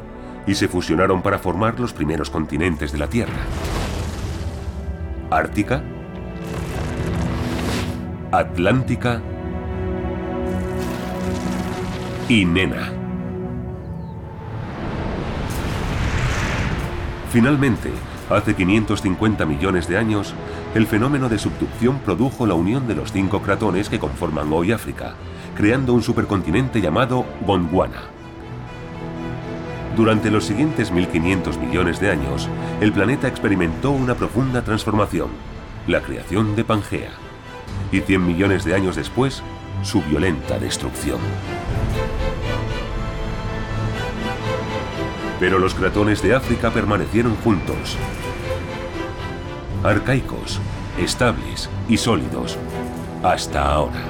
y 0.47 0.55
se 0.55 0.67
fusionaron 0.67 1.21
para 1.21 1.37
formar 1.37 1.79
los 1.79 1.93
primeros 1.93 2.31
continentes 2.31 2.91
de 2.91 2.97
la 2.97 3.07
Tierra. 3.07 3.33
Ártica, 5.29 5.83
Atlántica 8.37 9.21
y 12.27 12.43
Nena. 12.43 12.91
Finalmente, 17.31 17.91
hace 18.29 18.53
550 18.53 19.45
millones 19.45 19.87
de 19.87 19.97
años, 19.97 20.33
el 20.73 20.85
fenómeno 20.85 21.29
de 21.29 21.39
subducción 21.39 21.99
produjo 21.99 22.45
la 22.45 22.55
unión 22.55 22.87
de 22.87 22.95
los 22.95 23.13
cinco 23.13 23.41
cratones 23.41 23.87
que 23.87 23.99
conforman 23.99 24.51
hoy 24.51 24.73
África, 24.73 25.13
creando 25.55 25.93
un 25.93 26.01
supercontinente 26.01 26.81
llamado 26.81 27.25
Gondwana. 27.45 28.03
Durante 29.95 30.29
los 30.29 30.43
siguientes 30.43 30.91
1500 30.91 31.57
millones 31.57 32.01
de 32.01 32.11
años, 32.11 32.49
el 32.81 32.91
planeta 32.91 33.29
experimentó 33.29 33.91
una 33.91 34.15
profunda 34.15 34.61
transformación, 34.61 35.29
la 35.87 36.01
creación 36.01 36.57
de 36.57 36.65
Pangea 36.65 37.24
y 37.91 38.01
100 38.01 38.25
millones 38.25 38.65
de 38.65 38.75
años 38.75 38.95
después, 38.95 39.43
su 39.83 40.01
violenta 40.01 40.59
destrucción. 40.59 41.19
Pero 45.39 45.59
los 45.59 45.75
cratones 45.75 46.21
de 46.21 46.33
África 46.33 46.71
permanecieron 46.71 47.35
juntos, 47.37 47.97
arcaicos, 49.83 50.59
estables 50.97 51.69
y 51.89 51.97
sólidos, 51.97 52.57
hasta 53.21 53.71
ahora. 53.71 54.03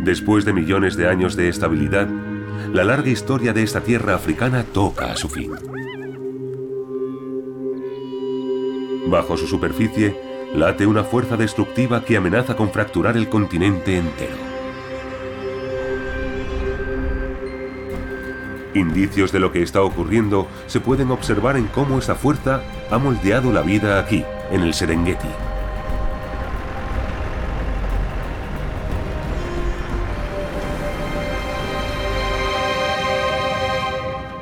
Después 0.00 0.44
de 0.44 0.52
millones 0.52 0.96
de 0.96 1.08
años 1.08 1.36
de 1.36 1.48
estabilidad, 1.48 2.08
la 2.72 2.84
larga 2.84 3.10
historia 3.10 3.52
de 3.52 3.62
esta 3.62 3.80
tierra 3.80 4.14
africana 4.14 4.62
toca 4.62 5.12
a 5.12 5.16
su 5.16 5.28
fin. 5.28 5.52
Bajo 9.08 9.38
su 9.38 9.46
superficie 9.46 10.14
late 10.54 10.86
una 10.86 11.02
fuerza 11.02 11.38
destructiva 11.38 12.04
que 12.04 12.18
amenaza 12.18 12.56
con 12.56 12.70
fracturar 12.70 13.16
el 13.16 13.30
continente 13.30 13.96
entero. 13.96 14.36
Indicios 18.74 19.32
de 19.32 19.40
lo 19.40 19.50
que 19.50 19.62
está 19.62 19.82
ocurriendo 19.82 20.46
se 20.66 20.80
pueden 20.80 21.10
observar 21.10 21.56
en 21.56 21.68
cómo 21.68 21.98
esa 21.98 22.16
fuerza 22.16 22.62
ha 22.90 22.98
moldeado 22.98 23.50
la 23.50 23.62
vida 23.62 23.98
aquí, 23.98 24.24
en 24.50 24.60
el 24.60 24.74
Serengeti. 24.74 25.47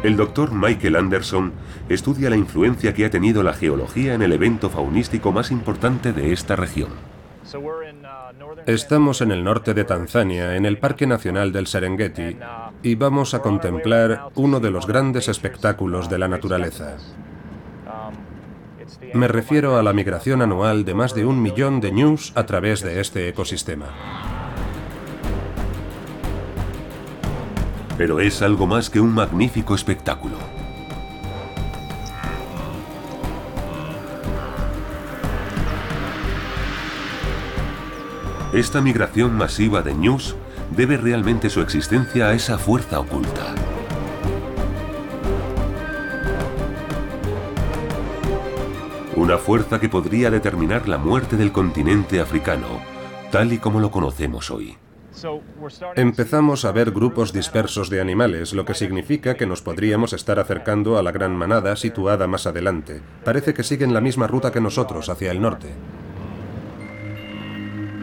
El 0.07 0.16
doctor 0.16 0.53
Michael 0.53 0.95
Anderson 0.95 1.53
estudia 1.88 2.31
la 2.31 2.37
influencia 2.37 2.95
que 2.95 3.05
ha 3.05 3.11
tenido 3.11 3.42
la 3.42 3.53
geología 3.53 4.14
en 4.14 4.23
el 4.23 4.33
evento 4.33 4.71
faunístico 4.71 5.33
más 5.33 5.51
importante 5.51 6.12
de 6.12 6.33
esta 6.33 6.55
región. 6.55 6.90
Estamos 8.66 9.21
en 9.21 9.33
el 9.33 9.42
norte 9.42 9.75
de 9.75 9.83
Tanzania, 9.83 10.55
en 10.55 10.64
el 10.64 10.79
Parque 10.79 11.09
Nacional 11.09 11.51
del 11.51 11.66
Serengeti, 11.66 12.37
y 12.85 12.95
vamos 12.95 13.35
a 13.35 13.42
contemplar 13.42 14.29
uno 14.37 14.61
de 14.61 14.71
los 14.71 14.87
grandes 14.87 15.27
espectáculos 15.27 16.09
de 16.09 16.19
la 16.19 16.29
naturaleza. 16.29 16.99
Me 19.12 19.27
refiero 19.27 19.77
a 19.77 19.83
la 19.83 19.92
migración 19.92 20.40
anual 20.40 20.85
de 20.85 20.95
más 20.95 21.16
de 21.16 21.25
un 21.25 21.42
millón 21.42 21.81
de 21.81 21.90
ñus 21.90 22.33
a 22.37 22.47
través 22.47 22.81
de 22.81 23.01
este 23.01 23.29
ecosistema. 23.29 23.87
Pero 27.97 28.20
es 28.20 28.42
algo 28.42 28.66
más 28.66 28.90
que 28.90 29.01
un 29.01 29.12
magnífico 29.12 29.74
espectáculo. 29.74 30.36
Esta 38.53 38.80
migración 38.80 39.36
masiva 39.36 39.82
de 39.82 39.94
ñus 39.94 40.36
debe 40.74 40.97
realmente 40.97 41.51
su 41.51 41.61
existencia 41.61 42.28
a 42.28 42.34
esa 42.34 42.59
fuerza 42.59 43.01
oculta. 43.01 43.55
Una 49.14 49.38
fuerza 49.38 49.80
que 49.80 49.88
podría 49.88 50.30
determinar 50.30 50.88
la 50.88 50.99
muerte 50.99 51.36
del 51.36 51.51
continente 51.51 52.20
africano, 52.20 52.66
tal 53.30 53.53
y 53.53 53.59
como 53.59 53.80
lo 53.80 53.90
conocemos 53.90 54.51
hoy. 54.51 54.76
Empezamos 55.97 56.64
a 56.64 56.73
ver 56.73 56.91
grupos 56.91 57.33
dispersos 57.33 57.91
de 57.91 58.01
animales, 58.01 58.53
lo 58.53 58.64
que 58.64 58.75
significa 58.75 59.35
que 59.35 59.47
nos 59.47 59.62
podríamos 59.62 60.12
estar 60.12 60.39
acercando 60.39 60.99
a 60.99 61.03
la 61.03 61.12
gran 61.12 61.35
manada 61.35 61.77
situada 61.77 62.27
más 62.27 62.47
adelante. 62.47 63.01
Parece 63.25 63.55
que 63.55 63.62
siguen 63.62 63.95
la 63.95 64.01
misma 64.01 64.27
ruta 64.27 64.53
que 64.53 64.61
nosotros, 64.61 65.09
hacia 65.09 65.31
el 65.31 65.41
norte. 65.41 65.69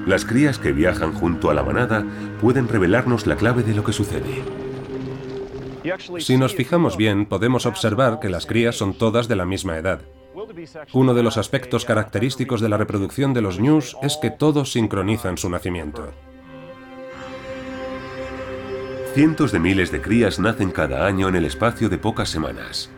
Las 0.06 0.26
crías 0.26 0.60
que 0.60 0.74
viajan 0.74 1.14
junto 1.14 1.50
a 1.50 1.54
la 1.54 1.64
manada 1.64 2.06
pueden 2.42 2.68
revelarnos 2.68 3.26
la 3.26 3.38
clave 3.38 3.64
de 3.64 3.74
lo 3.74 3.84
que 3.84 3.94
sucede. 3.94 4.44
Si 6.20 6.38
nos 6.38 6.56
fijamos 6.56 6.98
bien, 6.98 7.26
podemos 7.26 7.66
observar 7.66 8.20
que 8.20 8.30
las 8.30 8.46
crías 8.46 8.76
son 8.76 8.98
todas 8.98 9.28
de 9.28 9.36
la 9.36 9.46
misma 9.46 9.78
edad. 9.78 10.02
Uno 10.94 11.14
de 11.14 11.24
los 11.24 11.38
aspectos 11.38 11.86
característicos 11.86 12.62
de 12.62 12.70
la 12.70 12.78
reproducción 12.78 13.34
de 13.34 13.42
los 13.42 13.60
ñus 13.60 13.98
es 14.02 14.18
que 14.18 14.30
todos 14.32 14.72
sincronizan 14.72 15.38
su 15.38 15.50
nacimiento. 15.50 16.12
Cientos 19.14 19.52
de 19.52 19.60
miles 19.60 19.92
de 19.92 20.02
crías 20.02 20.40
nacen 20.40 20.72
cada 20.72 21.06
año 21.06 21.28
en 21.28 21.36
el 21.36 21.46
espacio 21.46 21.88
de 21.88 22.00
pocas 22.00 22.30
semanas. 22.30 22.90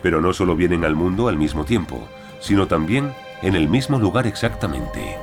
Pero 0.00 0.20
no 0.20 0.32
solo 0.32 0.54
vienen 0.54 0.84
al 0.84 0.94
mundo 0.94 1.26
al 1.26 1.36
mismo 1.36 1.64
tiempo, 1.64 2.06
sino 2.38 2.68
también 2.68 3.12
en 3.42 3.56
el 3.56 3.68
mismo 3.68 3.98
lugar 3.98 4.28
exactamente. 4.28 5.16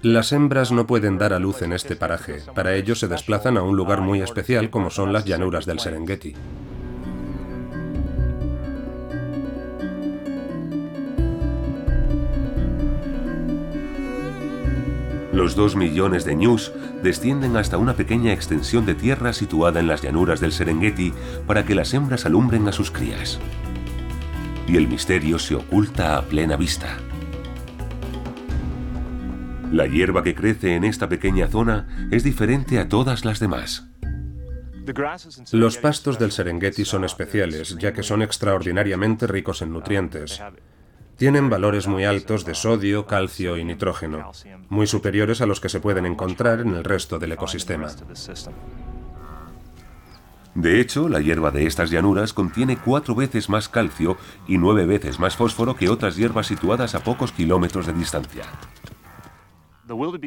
Las 0.00 0.32
hembras 0.32 0.72
no 0.72 0.86
pueden 0.86 1.18
dar 1.18 1.34
a 1.34 1.38
luz 1.38 1.60
en 1.60 1.74
este 1.74 1.96
paraje. 1.96 2.40
Para 2.54 2.74
ello 2.76 2.94
se 2.94 3.08
desplazan 3.08 3.58
a 3.58 3.62
un 3.62 3.76
lugar 3.76 4.00
muy 4.00 4.22
especial 4.22 4.70
como 4.70 4.88
son 4.88 5.12
las 5.12 5.26
llanuras 5.26 5.66
del 5.66 5.80
Serengeti. 5.80 6.34
Los 15.36 15.54
dos 15.54 15.76
millones 15.76 16.24
de 16.24 16.34
ñus 16.34 16.72
descienden 17.02 17.58
hasta 17.58 17.76
una 17.76 17.92
pequeña 17.92 18.32
extensión 18.32 18.86
de 18.86 18.94
tierra 18.94 19.34
situada 19.34 19.80
en 19.80 19.86
las 19.86 20.00
llanuras 20.00 20.40
del 20.40 20.50
Serengeti 20.50 21.12
para 21.46 21.66
que 21.66 21.74
las 21.74 21.92
hembras 21.92 22.24
alumbren 22.24 22.66
a 22.68 22.72
sus 22.72 22.90
crías. 22.90 23.38
Y 24.66 24.78
el 24.78 24.88
misterio 24.88 25.38
se 25.38 25.54
oculta 25.54 26.16
a 26.16 26.22
plena 26.22 26.56
vista. 26.56 26.96
La 29.70 29.86
hierba 29.86 30.22
que 30.22 30.34
crece 30.34 30.74
en 30.74 30.84
esta 30.84 31.06
pequeña 31.06 31.48
zona 31.48 32.08
es 32.10 32.24
diferente 32.24 32.78
a 32.78 32.88
todas 32.88 33.26
las 33.26 33.38
demás. 33.38 33.90
Los 35.52 35.76
pastos 35.76 36.18
del 36.18 36.32
Serengeti 36.32 36.86
son 36.86 37.04
especiales, 37.04 37.76
ya 37.78 37.92
que 37.92 38.02
son 38.02 38.22
extraordinariamente 38.22 39.26
ricos 39.26 39.60
en 39.60 39.74
nutrientes. 39.74 40.40
Tienen 41.16 41.48
valores 41.48 41.86
muy 41.86 42.04
altos 42.04 42.44
de 42.44 42.54
sodio, 42.54 43.06
calcio 43.06 43.56
y 43.56 43.64
nitrógeno, 43.64 44.32
muy 44.68 44.86
superiores 44.86 45.40
a 45.40 45.46
los 45.46 45.60
que 45.60 45.70
se 45.70 45.80
pueden 45.80 46.04
encontrar 46.04 46.60
en 46.60 46.74
el 46.74 46.84
resto 46.84 47.18
del 47.18 47.32
ecosistema. 47.32 47.88
De 50.54 50.80
hecho, 50.80 51.08
la 51.08 51.20
hierba 51.20 51.50
de 51.50 51.66
estas 51.66 51.90
llanuras 51.90 52.32
contiene 52.32 52.78
cuatro 52.78 53.14
veces 53.14 53.48
más 53.48 53.68
calcio 53.68 54.16
y 54.46 54.58
nueve 54.58 54.86
veces 54.86 55.18
más 55.18 55.36
fósforo 55.36 55.74
que 55.74 55.88
otras 55.88 56.16
hierbas 56.16 56.46
situadas 56.46 56.94
a 56.94 57.00
pocos 57.00 57.32
kilómetros 57.32 57.86
de 57.86 57.92
distancia. 57.92 58.44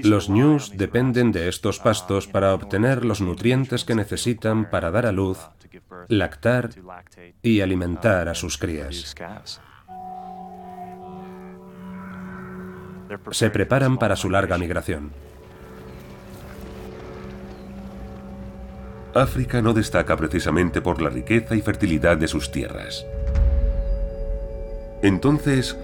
Los 0.03 0.29
ñus 0.29 0.71
dependen 0.75 1.31
de 1.31 1.49
estos 1.49 1.79
pastos 1.79 2.27
para 2.27 2.53
obtener 2.53 3.05
los 3.05 3.21
nutrientes 3.21 3.83
que 3.83 3.95
necesitan 3.95 4.69
para 4.69 4.89
dar 4.89 5.05
a 5.05 5.11
luz, 5.11 5.39
lactar 6.07 6.69
y 7.41 7.61
alimentar 7.61 8.29
a 8.29 8.35
sus 8.35 8.57
crías. 8.57 9.15
Se 13.31 13.49
preparan 13.49 13.97
para 13.97 14.15
su 14.15 14.29
larga 14.29 14.57
migración. 14.57 15.11
África 19.15 19.61
no 19.61 19.73
destaca 19.73 20.15
precisamente 20.15 20.81
por 20.81 21.01
la 21.01 21.09
riqueza 21.09 21.55
y 21.55 21.61
fertilidad 21.61 22.17
de 22.17 22.27
sus 22.27 22.51
tierras. 22.51 23.05
Entonces, 25.01 25.77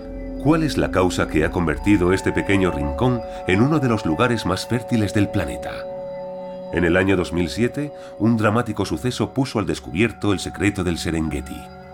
¿cuál 0.44 0.64
es 0.64 0.78
la 0.78 0.92
causa 0.92 1.28
que 1.28 1.44
ha 1.44 1.52
convertido 1.52 2.14
este 2.14 2.32
pequeño 2.32 2.70
rincón 2.72 3.22
en 3.48 3.62
uno 3.62 3.80
de 3.80 3.90
los 3.90 4.06
lugares 4.06 4.46
más 4.46 4.68
fértiles 4.68 5.14
del 5.14 5.30
planeta? 5.30 5.72
En 6.74 6.84
el 6.84 6.98
año 6.98 7.16
2007, 7.16 7.92
un 8.20 8.38
dramático 8.38 8.86
suceso 8.86 9.34
puso 9.34 9.60
al 9.60 9.66
descubierto 9.66 10.34
el 10.34 10.40
secreto 10.40 10.84
del 10.84 10.98
Serengeti. 10.98 11.85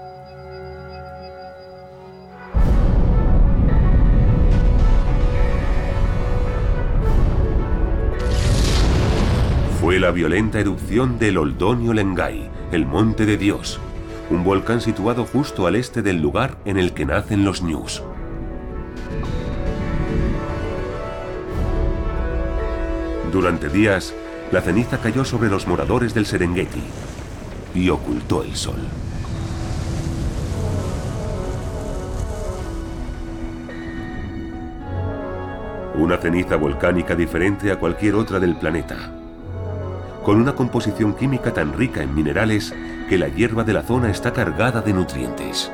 Fue 9.92 10.00
la 10.00 10.12
violenta 10.12 10.58
erupción 10.58 11.20
del 11.20 11.38
Oldonio 11.38 11.92
Lengai, 11.92 12.50
el 12.72 12.86
Monte 12.86 13.26
de 13.26 13.36
Dios, 13.36 13.78
un 14.30 14.42
volcán 14.42 14.80
situado 14.80 15.26
justo 15.26 15.68
al 15.68 15.76
este 15.76 16.02
del 16.02 16.22
lugar 16.22 16.56
en 16.64 16.78
el 16.78 16.94
que 16.94 17.06
nacen 17.06 17.44
los 17.44 17.62
ñus. 17.62 18.02
Durante 23.34 23.68
días, 23.68 24.14
la 24.54 24.62
ceniza 24.62 24.98
cayó 25.02 25.26
sobre 25.26 25.50
los 25.50 25.68
moradores 25.68 26.14
del 26.14 26.26
Serengeti 26.26 26.84
y 27.76 27.90
ocultó 27.90 28.44
el 28.44 28.56
sol. 28.56 28.80
Una 35.96 36.16
ceniza 36.16 36.56
volcánica 36.56 37.14
diferente 37.14 37.74
a 37.74 37.78
cualquier 37.78 38.16
otra 38.16 38.40
del 38.40 38.56
planeta 38.56 39.18
con 40.24 40.40
una 40.40 40.54
composición 40.54 41.14
química 41.14 41.54
tan 41.54 41.74
rica 41.74 42.02
en 42.02 42.14
minerales 42.14 42.74
que 43.10 43.18
la 43.18 43.28
hierba 43.28 43.64
de 43.64 43.74
la 43.74 43.84
zona 43.84 44.10
está 44.10 44.34
cargada 44.34 44.82
de 44.82 44.94
nutrientes. 44.94 45.72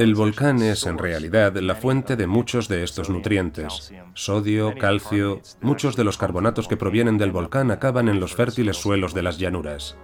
El 0.00 0.14
volcán 0.14 0.62
es 0.62 0.86
en 0.86 0.96
realidad 0.96 1.54
la 1.56 1.74
fuente 1.74 2.16
de 2.16 2.26
muchos 2.26 2.68
de 2.68 2.84
estos 2.84 3.10
nutrientes. 3.10 3.92
Sodio, 4.14 4.74
calcio, 4.78 5.42
muchos 5.60 5.94
de 5.94 6.04
los 6.04 6.16
carbonatos 6.16 6.68
que 6.68 6.78
provienen 6.78 7.18
del 7.18 7.32
volcán 7.32 7.70
acaban 7.70 8.08
en 8.08 8.18
los 8.18 8.34
fértiles 8.34 8.78
suelos 8.78 9.12
de 9.12 9.22
las 9.22 9.36
llanuras. 9.36 9.98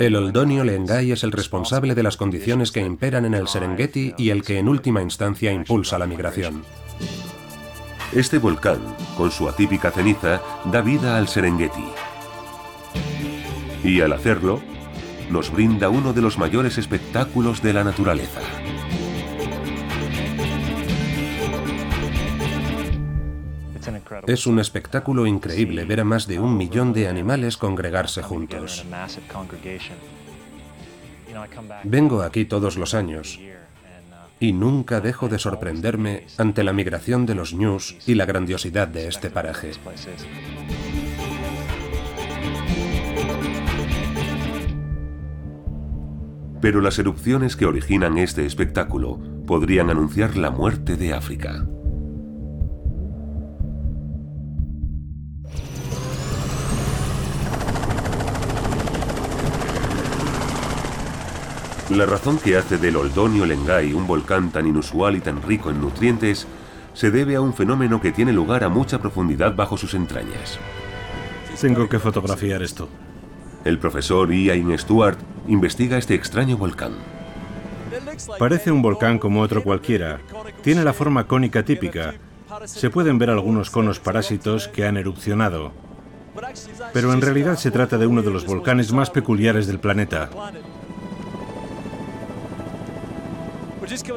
El 0.00 0.16
Oldonio 0.16 0.64
Lengai 0.64 1.12
es 1.12 1.22
el 1.22 1.30
responsable 1.30 1.94
de 1.94 2.02
las 2.02 2.16
condiciones 2.16 2.72
que 2.72 2.80
imperan 2.80 3.24
en 3.24 3.34
el 3.34 3.46
Serengeti 3.46 4.14
y 4.18 4.30
el 4.30 4.42
que 4.42 4.58
en 4.58 4.68
última 4.68 5.00
instancia 5.00 5.52
impulsa 5.52 5.96
la 5.96 6.08
migración. 6.08 6.64
Este 8.12 8.38
volcán, 8.38 8.80
con 9.16 9.30
su 9.30 9.48
atípica 9.48 9.92
ceniza, 9.92 10.42
da 10.64 10.80
vida 10.80 11.16
al 11.16 11.28
Serengeti. 11.28 11.84
Y 13.84 14.00
al 14.00 14.12
hacerlo, 14.12 14.60
nos 15.30 15.52
brinda 15.52 15.88
uno 15.88 16.12
de 16.12 16.20
los 16.20 16.38
mayores 16.38 16.78
espectáculos 16.78 17.62
de 17.62 17.72
la 17.72 17.84
naturaleza. 17.84 18.40
Es 24.26 24.46
un 24.46 24.58
espectáculo 24.58 25.26
increíble 25.26 25.84
ver 25.84 26.00
a 26.00 26.04
más 26.04 26.26
de 26.26 26.40
un 26.40 26.56
millón 26.56 26.92
de 26.92 27.08
animales 27.08 27.56
congregarse 27.56 28.22
juntos. 28.22 28.84
Vengo 31.84 32.22
aquí 32.22 32.44
todos 32.44 32.76
los 32.76 32.94
años 32.94 33.38
y 34.40 34.52
nunca 34.52 35.00
dejo 35.00 35.28
de 35.28 35.38
sorprenderme 35.38 36.26
ante 36.38 36.64
la 36.64 36.72
migración 36.72 37.26
de 37.26 37.34
los 37.34 37.54
ñus 37.54 37.96
y 38.06 38.14
la 38.14 38.24
grandiosidad 38.24 38.88
de 38.88 39.06
este 39.06 39.30
paraje. 39.30 39.72
Pero 46.60 46.80
las 46.80 46.98
erupciones 46.98 47.56
que 47.56 47.66
originan 47.66 48.18
este 48.18 48.44
espectáculo 48.44 49.18
podrían 49.46 49.90
anunciar 49.90 50.36
la 50.36 50.50
muerte 50.50 50.96
de 50.96 51.14
África. 51.14 51.66
La 61.90 62.06
razón 62.06 62.38
que 62.38 62.56
hace 62.56 62.78
del 62.78 62.94
Oldonio 62.94 63.44
Lengai 63.44 63.92
un 63.94 64.06
volcán 64.06 64.52
tan 64.52 64.66
inusual 64.68 65.16
y 65.16 65.20
tan 65.20 65.42
rico 65.42 65.70
en 65.70 65.80
nutrientes 65.80 66.46
se 66.92 67.10
debe 67.10 67.34
a 67.34 67.40
un 67.40 67.52
fenómeno 67.52 68.00
que 68.00 68.12
tiene 68.12 68.32
lugar 68.32 68.62
a 68.62 68.68
mucha 68.68 69.00
profundidad 69.00 69.56
bajo 69.56 69.76
sus 69.76 69.94
entrañas. 69.94 70.58
Tengo 71.60 71.88
que 71.88 71.98
fotografiar 71.98 72.62
esto. 72.62 72.88
El 73.64 73.78
profesor 73.78 74.32
Ian 74.32 74.78
Stewart 74.78 75.18
investiga 75.46 75.98
este 75.98 76.14
extraño 76.14 76.56
volcán. 76.56 76.92
Parece 78.38 78.72
un 78.72 78.82
volcán 78.82 79.18
como 79.18 79.40
otro 79.40 79.62
cualquiera. 79.62 80.20
Tiene 80.62 80.84
la 80.84 80.92
forma 80.92 81.26
cónica 81.26 81.62
típica, 81.64 82.14
se 82.64 82.90
pueden 82.90 83.18
ver 83.18 83.30
algunos 83.30 83.70
conos 83.70 84.00
parásitos 84.00 84.68
que 84.68 84.86
han 84.86 84.96
erupcionado. 84.96 85.72
Pero 86.92 87.12
en 87.12 87.20
realidad 87.20 87.56
se 87.56 87.70
trata 87.70 87.98
de 87.98 88.06
uno 88.06 88.22
de 88.22 88.30
los 88.30 88.46
volcanes 88.46 88.92
más 88.92 89.10
peculiares 89.10 89.66
del 89.66 89.78
planeta. 89.78 90.30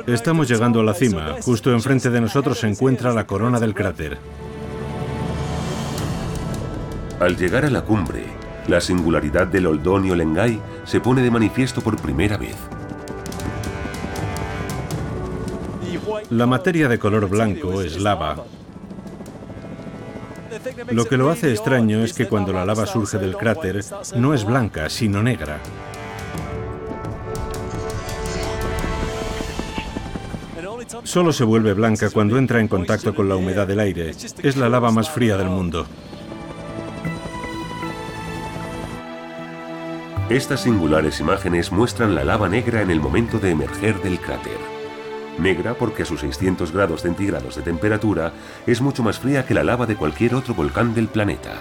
Estamos 0.08 0.48
llegando 0.48 0.80
a 0.80 0.84
la 0.84 0.94
cima. 0.94 1.36
Justo 1.41 1.72
enfrente 1.72 2.10
de 2.10 2.22
nosotros 2.22 2.60
se 2.60 2.68
encuentra 2.68 3.14
la 3.14 3.26
corona 3.26 3.60
del 3.60 3.74
cráter. 3.74 4.18
Al 7.20 7.38
llegar 7.38 7.66
a 7.66 7.70
la 7.70 7.82
cumbre, 7.82 8.26
la 8.68 8.82
singularidad 8.82 9.47
del 9.47 9.68
Oldonio 9.68 10.16
Lengai 10.16 10.59
se 10.86 10.99
pone 10.99 11.22
de 11.22 11.32
manifiesto 11.32 11.82
por 11.82 11.97
primera 11.97 12.38
vez. 12.38 12.55
La 16.30 16.47
materia 16.47 16.88
de 16.88 16.97
color 16.97 17.28
blanco 17.30 17.82
es 17.82 17.99
lava. 17.99 18.43
Lo 20.91 21.05
que 21.05 21.18
lo 21.18 21.30
hace 21.30 21.51
extraño 21.51 22.03
es 22.03 22.14
que 22.14 22.28
cuando 22.28 22.53
la 22.53 22.66
lava 22.66 22.86
surge 22.86 23.18
del 23.18 23.36
cráter 23.36 23.84
no 24.16 24.34
es 24.34 24.45
blanca, 24.45 24.89
sino 24.89 25.22
negra. 25.22 25.59
Solo 31.03 31.34
se 31.34 31.43
vuelve 31.43 31.74
blanca 31.74 32.09
cuando 32.09 32.38
entra 32.38 32.59
en 32.59 32.68
contacto 32.68 33.14
con 33.14 33.28
la 33.28 33.36
humedad 33.36 33.68
del 33.68 33.80
aire. 33.80 34.11
Es 34.11 34.57
la 34.57 34.70
lava 34.70 34.91
más 34.91 35.09
fría 35.09 35.38
del 35.38 35.49
mundo. 35.49 35.86
Estas 40.30 40.61
singulares 40.61 41.19
imágenes 41.19 41.74
muestran 41.74 42.15
la 42.15 42.24
lava 42.24 42.47
negra 42.47 42.82
en 42.82 42.89
el 42.89 43.01
momento 43.01 43.39
de 43.39 43.51
emerger 43.51 44.01
del 44.01 44.21
cráter. 44.21 44.57
Negra 45.38 45.74
porque 45.74 46.03
a 46.03 46.05
sus 46.05 46.21
600 46.21 46.71
grados 46.71 47.01
centígrados 47.01 47.57
de 47.57 47.61
temperatura 47.61 48.32
es 48.65 48.80
mucho 48.80 49.03
más 49.03 49.19
fría 49.19 49.45
que 49.45 49.53
la 49.53 49.65
lava 49.65 49.86
de 49.86 49.97
cualquier 49.97 50.36
otro 50.36 50.53
volcán 50.53 50.93
del 50.93 51.09
planeta. 51.09 51.51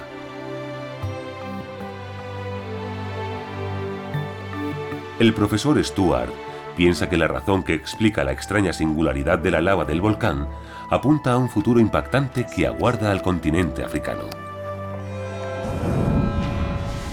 El 5.19 5.35
profesor 5.35 5.83
Stuart 5.83 6.33
piensa 6.77 7.09
que 7.09 7.17
la 7.17 7.27
razón 7.27 7.65
que 7.65 7.75
explica 7.75 8.23
la 8.23 8.33
extraña 8.33 8.73
singularidad 8.73 9.41
de 9.41 9.51
la 9.51 9.61
lava 9.61 9.85
del 9.85 10.01
volcán 10.01 10.49
apunta 10.89 11.33
a 11.33 11.37
un 11.37 11.49
futuro 11.49 11.81
impactante 11.81 12.47
que 12.47 12.69
aguarda 12.69 13.11
al 13.11 13.23
continente 13.23 13.83
africano. 13.83 14.52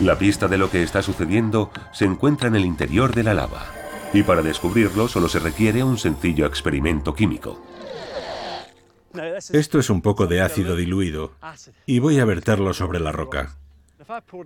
La 0.01 0.17
pista 0.17 0.47
de 0.47 0.57
lo 0.57 0.71
que 0.71 0.81
está 0.81 1.01
sucediendo 1.01 1.71
se 1.91 2.05
encuentra 2.05 2.47
en 2.47 2.55
el 2.55 2.65
interior 2.65 3.13
de 3.13 3.23
la 3.23 3.33
lava, 3.33 3.65
y 4.13 4.23
para 4.23 4.41
descubrirlo 4.41 5.09
solo 5.09 5.27
se 5.27 5.39
requiere 5.39 5.83
un 5.83 5.97
sencillo 5.97 6.45
experimento 6.45 7.13
químico. 7.13 7.61
Esto 9.51 9.79
es 9.79 9.89
un 9.89 10.01
poco 10.01 10.27
de 10.27 10.41
ácido 10.41 10.75
diluido, 10.77 11.33
y 11.85 11.99
voy 11.99 12.19
a 12.19 12.25
verterlo 12.25 12.73
sobre 12.73 12.99
la 12.99 13.11
roca. 13.11 13.57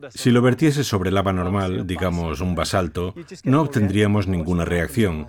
Si 0.09 0.31
lo 0.31 0.41
vertiese 0.41 0.83
sobre 0.83 1.11
lava 1.11 1.33
normal, 1.33 1.85
digamos 1.85 2.41
un 2.41 2.55
basalto, 2.55 3.13
no 3.43 3.61
obtendríamos 3.61 4.27
ninguna 4.27 4.65
reacción. 4.65 5.27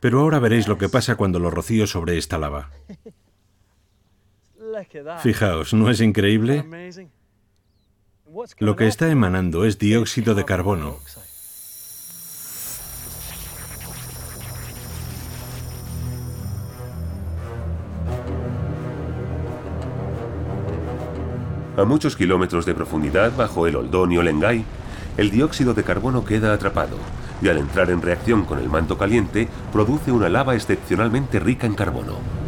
Pero 0.00 0.20
ahora 0.20 0.38
veréis 0.38 0.68
lo 0.68 0.76
que 0.76 0.90
pasa 0.90 1.16
cuando 1.16 1.38
lo 1.38 1.50
rocío 1.50 1.86
sobre 1.86 2.18
esta 2.18 2.38
lava. 2.38 2.70
Fijaos, 5.22 5.72
¿no 5.72 5.90
es 5.90 6.00
increíble? 6.02 6.64
Lo 8.58 8.76
que 8.76 8.86
está 8.86 9.08
emanando 9.08 9.64
es 9.64 9.78
dióxido 9.78 10.34
de 10.34 10.44
carbono. 10.44 10.96
A 21.78 21.84
muchos 21.84 22.16
kilómetros 22.16 22.66
de 22.66 22.74
profundidad 22.74 23.34
bajo 23.34 23.66
el 23.66 23.76
Oldonio 23.76 24.22
Lengai, 24.22 24.64
el 25.16 25.30
dióxido 25.30 25.72
de 25.72 25.84
carbono 25.84 26.24
queda 26.26 26.52
atrapado 26.52 26.98
y 27.40 27.48
al 27.48 27.56
entrar 27.56 27.90
en 27.90 28.02
reacción 28.02 28.44
con 28.44 28.58
el 28.58 28.68
manto 28.68 28.98
caliente 28.98 29.48
produce 29.72 30.12
una 30.12 30.28
lava 30.28 30.54
excepcionalmente 30.54 31.40
rica 31.40 31.66
en 31.66 31.74
carbono. 31.74 32.45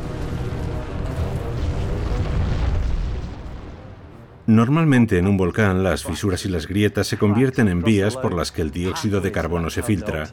Normalmente 4.49 5.19
en 5.19 5.27
un 5.27 5.37
volcán 5.37 5.83
las 5.83 6.05
fisuras 6.05 6.47
y 6.47 6.49
las 6.49 6.67
grietas 6.67 7.07
se 7.07 7.19
convierten 7.19 7.69
en 7.69 7.83
vías 7.83 8.17
por 8.17 8.33
las 8.33 8.51
que 8.51 8.63
el 8.63 8.71
dióxido 8.71 9.21
de 9.21 9.31
carbono 9.31 9.69
se 9.69 9.83
filtra. 9.83 10.27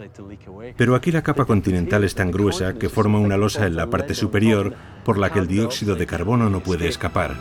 Pero 0.77 0.95
aquí 0.95 1.11
la 1.11 1.21
capa 1.21 1.43
continental 1.43 2.05
es 2.05 2.15
tan 2.15 2.31
gruesa 2.31 2.75
que 2.75 2.87
forma 2.87 3.19
una 3.19 3.35
losa 3.35 3.67
en 3.67 3.75
la 3.75 3.89
parte 3.89 4.13
superior 4.13 4.73
por 5.03 5.17
la 5.17 5.33
que 5.33 5.39
el 5.39 5.47
dióxido 5.47 5.97
de 5.97 6.07
carbono 6.07 6.49
no 6.49 6.61
puede 6.61 6.87
escapar. 6.87 7.35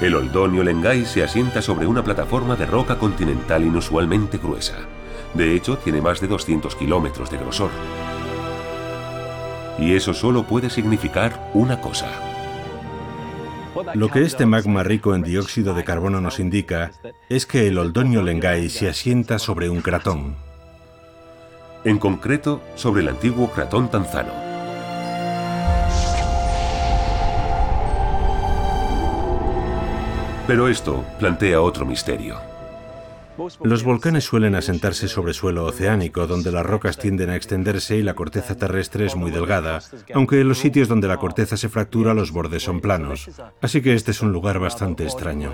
El 0.00 0.16
Oldonio 0.16 0.64
Lengai 0.64 1.06
se 1.06 1.22
asienta 1.22 1.62
sobre 1.62 1.86
una 1.86 2.02
plataforma 2.02 2.56
de 2.56 2.66
roca 2.66 2.98
continental 2.98 3.62
inusualmente 3.62 4.38
gruesa. 4.38 4.74
De 5.34 5.54
hecho, 5.54 5.78
tiene 5.78 6.02
más 6.02 6.20
de 6.20 6.26
200 6.26 6.74
kilómetros 6.74 7.30
de 7.30 7.38
grosor. 7.38 7.70
Y 9.78 9.94
eso 9.94 10.14
solo 10.14 10.42
puede 10.42 10.68
significar 10.68 11.48
una 11.54 11.80
cosa. 11.80 12.29
Lo 13.94 14.08
que 14.08 14.22
este 14.22 14.46
magma 14.46 14.82
rico 14.82 15.14
en 15.14 15.22
dióxido 15.22 15.74
de 15.74 15.84
carbono 15.84 16.20
nos 16.20 16.40
indica 16.40 16.92
es 17.28 17.46
que 17.46 17.68
el 17.68 17.78
Oldonio 17.78 18.22
Lengai 18.22 18.68
se 18.68 18.88
asienta 18.88 19.38
sobre 19.38 19.70
un 19.70 19.80
cratón. 19.80 20.34
En 21.84 21.98
concreto, 21.98 22.60
sobre 22.74 23.02
el 23.02 23.08
antiguo 23.08 23.50
cratón 23.50 23.90
tanzano. 23.90 24.32
Pero 30.46 30.68
esto 30.68 31.04
plantea 31.18 31.60
otro 31.60 31.86
misterio. 31.86 32.49
Los 33.62 33.84
volcanes 33.84 34.24
suelen 34.24 34.54
asentarse 34.54 35.08
sobre 35.08 35.32
suelo 35.32 35.64
oceánico, 35.64 36.26
donde 36.26 36.52
las 36.52 36.66
rocas 36.66 36.98
tienden 36.98 37.30
a 37.30 37.36
extenderse 37.36 37.96
y 37.96 38.02
la 38.02 38.14
corteza 38.14 38.56
terrestre 38.56 39.06
es 39.06 39.16
muy 39.16 39.30
delgada, 39.30 39.80
aunque 40.14 40.40
en 40.40 40.48
los 40.48 40.58
sitios 40.58 40.88
donde 40.88 41.08
la 41.08 41.16
corteza 41.16 41.56
se 41.56 41.68
fractura 41.68 42.14
los 42.14 42.32
bordes 42.32 42.62
son 42.62 42.80
planos. 42.80 43.30
Así 43.60 43.80
que 43.80 43.94
este 43.94 44.10
es 44.10 44.20
un 44.20 44.32
lugar 44.32 44.58
bastante 44.58 45.04
extraño. 45.04 45.52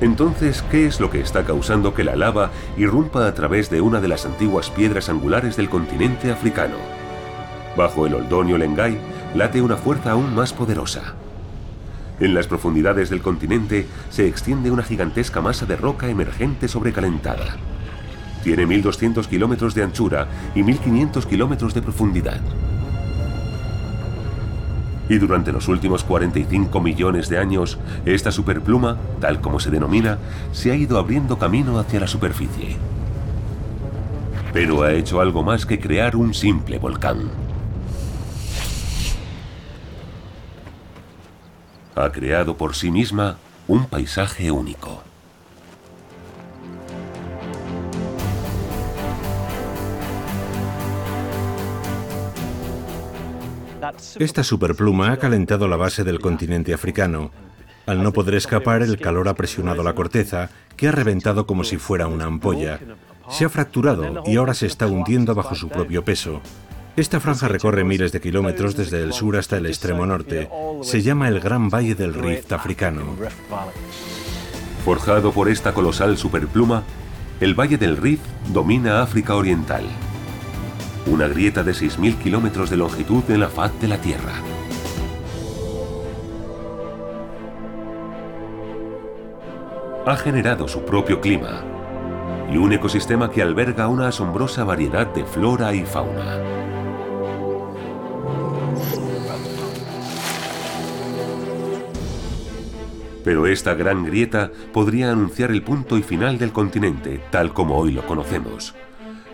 Entonces, 0.00 0.62
¿qué 0.70 0.86
es 0.86 0.98
lo 0.98 1.10
que 1.10 1.20
está 1.20 1.44
causando 1.44 1.92
que 1.92 2.04
la 2.04 2.16
lava 2.16 2.50
irrumpa 2.78 3.26
a 3.26 3.34
través 3.34 3.68
de 3.68 3.82
una 3.82 4.00
de 4.00 4.08
las 4.08 4.24
antiguas 4.24 4.70
piedras 4.70 5.10
angulares 5.10 5.56
del 5.56 5.68
continente 5.68 6.30
africano? 6.30 6.76
Bajo 7.76 8.06
el 8.06 8.14
Oldonio 8.14 8.56
Lengai 8.56 8.98
late 9.34 9.60
una 9.60 9.76
fuerza 9.76 10.12
aún 10.12 10.34
más 10.34 10.52
poderosa. 10.52 11.14
En 12.20 12.34
las 12.34 12.46
profundidades 12.46 13.08
del 13.08 13.22
continente 13.22 13.86
se 14.10 14.28
extiende 14.28 14.70
una 14.70 14.82
gigantesca 14.82 15.40
masa 15.40 15.64
de 15.64 15.76
roca 15.76 16.08
emergente 16.08 16.68
sobrecalentada. 16.68 17.56
Tiene 18.44 18.66
1.200 18.66 19.26
kilómetros 19.26 19.74
de 19.74 19.82
anchura 19.82 20.28
y 20.54 20.60
1.500 20.60 21.24
kilómetros 21.24 21.72
de 21.72 21.80
profundidad. 21.80 22.40
Y 25.08 25.16
durante 25.18 25.50
los 25.50 25.66
últimos 25.68 26.04
45 26.04 26.80
millones 26.80 27.30
de 27.30 27.38
años, 27.38 27.78
esta 28.04 28.30
superpluma, 28.30 28.98
tal 29.18 29.40
como 29.40 29.58
se 29.58 29.70
denomina, 29.70 30.18
se 30.52 30.70
ha 30.70 30.76
ido 30.76 30.98
abriendo 30.98 31.38
camino 31.38 31.78
hacia 31.78 32.00
la 32.00 32.06
superficie. 32.06 32.76
Pero 34.52 34.82
ha 34.82 34.92
hecho 34.92 35.20
algo 35.20 35.42
más 35.42 35.64
que 35.64 35.80
crear 35.80 36.16
un 36.16 36.34
simple 36.34 36.78
volcán. 36.78 37.49
Ha 42.04 42.12
creado 42.12 42.56
por 42.56 42.74
sí 42.74 42.90
misma 42.90 43.36
un 43.68 43.86
paisaje 43.86 44.50
único. 44.50 45.02
Esta 54.18 54.44
superpluma 54.44 55.12
ha 55.12 55.16
calentado 55.16 55.66
la 55.66 55.76
base 55.76 56.04
del 56.04 56.20
continente 56.20 56.74
africano. 56.74 57.30
Al 57.86 58.02
no 58.02 58.12
poder 58.12 58.34
escapar, 58.34 58.82
el 58.82 58.98
calor 58.98 59.28
ha 59.28 59.34
presionado 59.34 59.82
la 59.82 59.94
corteza, 59.94 60.50
que 60.76 60.88
ha 60.88 60.92
reventado 60.92 61.46
como 61.46 61.64
si 61.64 61.76
fuera 61.76 62.06
una 62.06 62.26
ampolla. 62.26 62.78
Se 63.28 63.44
ha 63.44 63.48
fracturado 63.48 64.22
y 64.26 64.36
ahora 64.36 64.54
se 64.54 64.66
está 64.66 64.86
hundiendo 64.86 65.34
bajo 65.34 65.54
su 65.54 65.68
propio 65.68 66.04
peso. 66.04 66.40
Esta 67.00 67.18
franja 67.18 67.48
recorre 67.48 67.82
miles 67.82 68.12
de 68.12 68.20
kilómetros 68.20 68.76
desde 68.76 69.02
el 69.02 69.14
sur 69.14 69.38
hasta 69.38 69.56
el 69.56 69.64
extremo 69.64 70.04
norte. 70.04 70.50
Se 70.82 71.00
llama 71.00 71.28
el 71.28 71.40
Gran 71.40 71.70
Valle 71.70 71.94
del 71.94 72.12
Rift 72.12 72.52
africano. 72.52 73.16
Forjado 74.84 75.32
por 75.32 75.48
esta 75.48 75.72
colosal 75.72 76.18
superpluma, 76.18 76.82
el 77.40 77.58
Valle 77.58 77.78
del 77.78 77.96
Rift 77.96 78.26
domina 78.48 79.00
África 79.00 79.34
Oriental. 79.34 79.84
Una 81.06 81.26
grieta 81.26 81.62
de 81.62 81.72
6.000 81.72 82.18
kilómetros 82.18 82.68
de 82.68 82.76
longitud 82.76 83.22
en 83.30 83.40
la 83.40 83.48
faz 83.48 83.72
de 83.80 83.88
la 83.88 83.96
Tierra. 83.96 84.34
Ha 90.04 90.16
generado 90.18 90.68
su 90.68 90.84
propio 90.84 91.22
clima 91.22 91.64
y 92.52 92.58
un 92.58 92.74
ecosistema 92.74 93.30
que 93.30 93.40
alberga 93.40 93.88
una 93.88 94.08
asombrosa 94.08 94.64
variedad 94.64 95.06
de 95.06 95.24
flora 95.24 95.72
y 95.72 95.86
fauna. 95.86 96.59
Pero 103.24 103.46
esta 103.46 103.74
gran 103.74 104.04
grieta 104.04 104.50
podría 104.72 105.12
anunciar 105.12 105.50
el 105.50 105.62
punto 105.62 105.98
y 105.98 106.02
final 106.02 106.38
del 106.38 106.52
continente, 106.52 107.20
tal 107.30 107.52
como 107.52 107.76
hoy 107.76 107.92
lo 107.92 108.06
conocemos. 108.06 108.74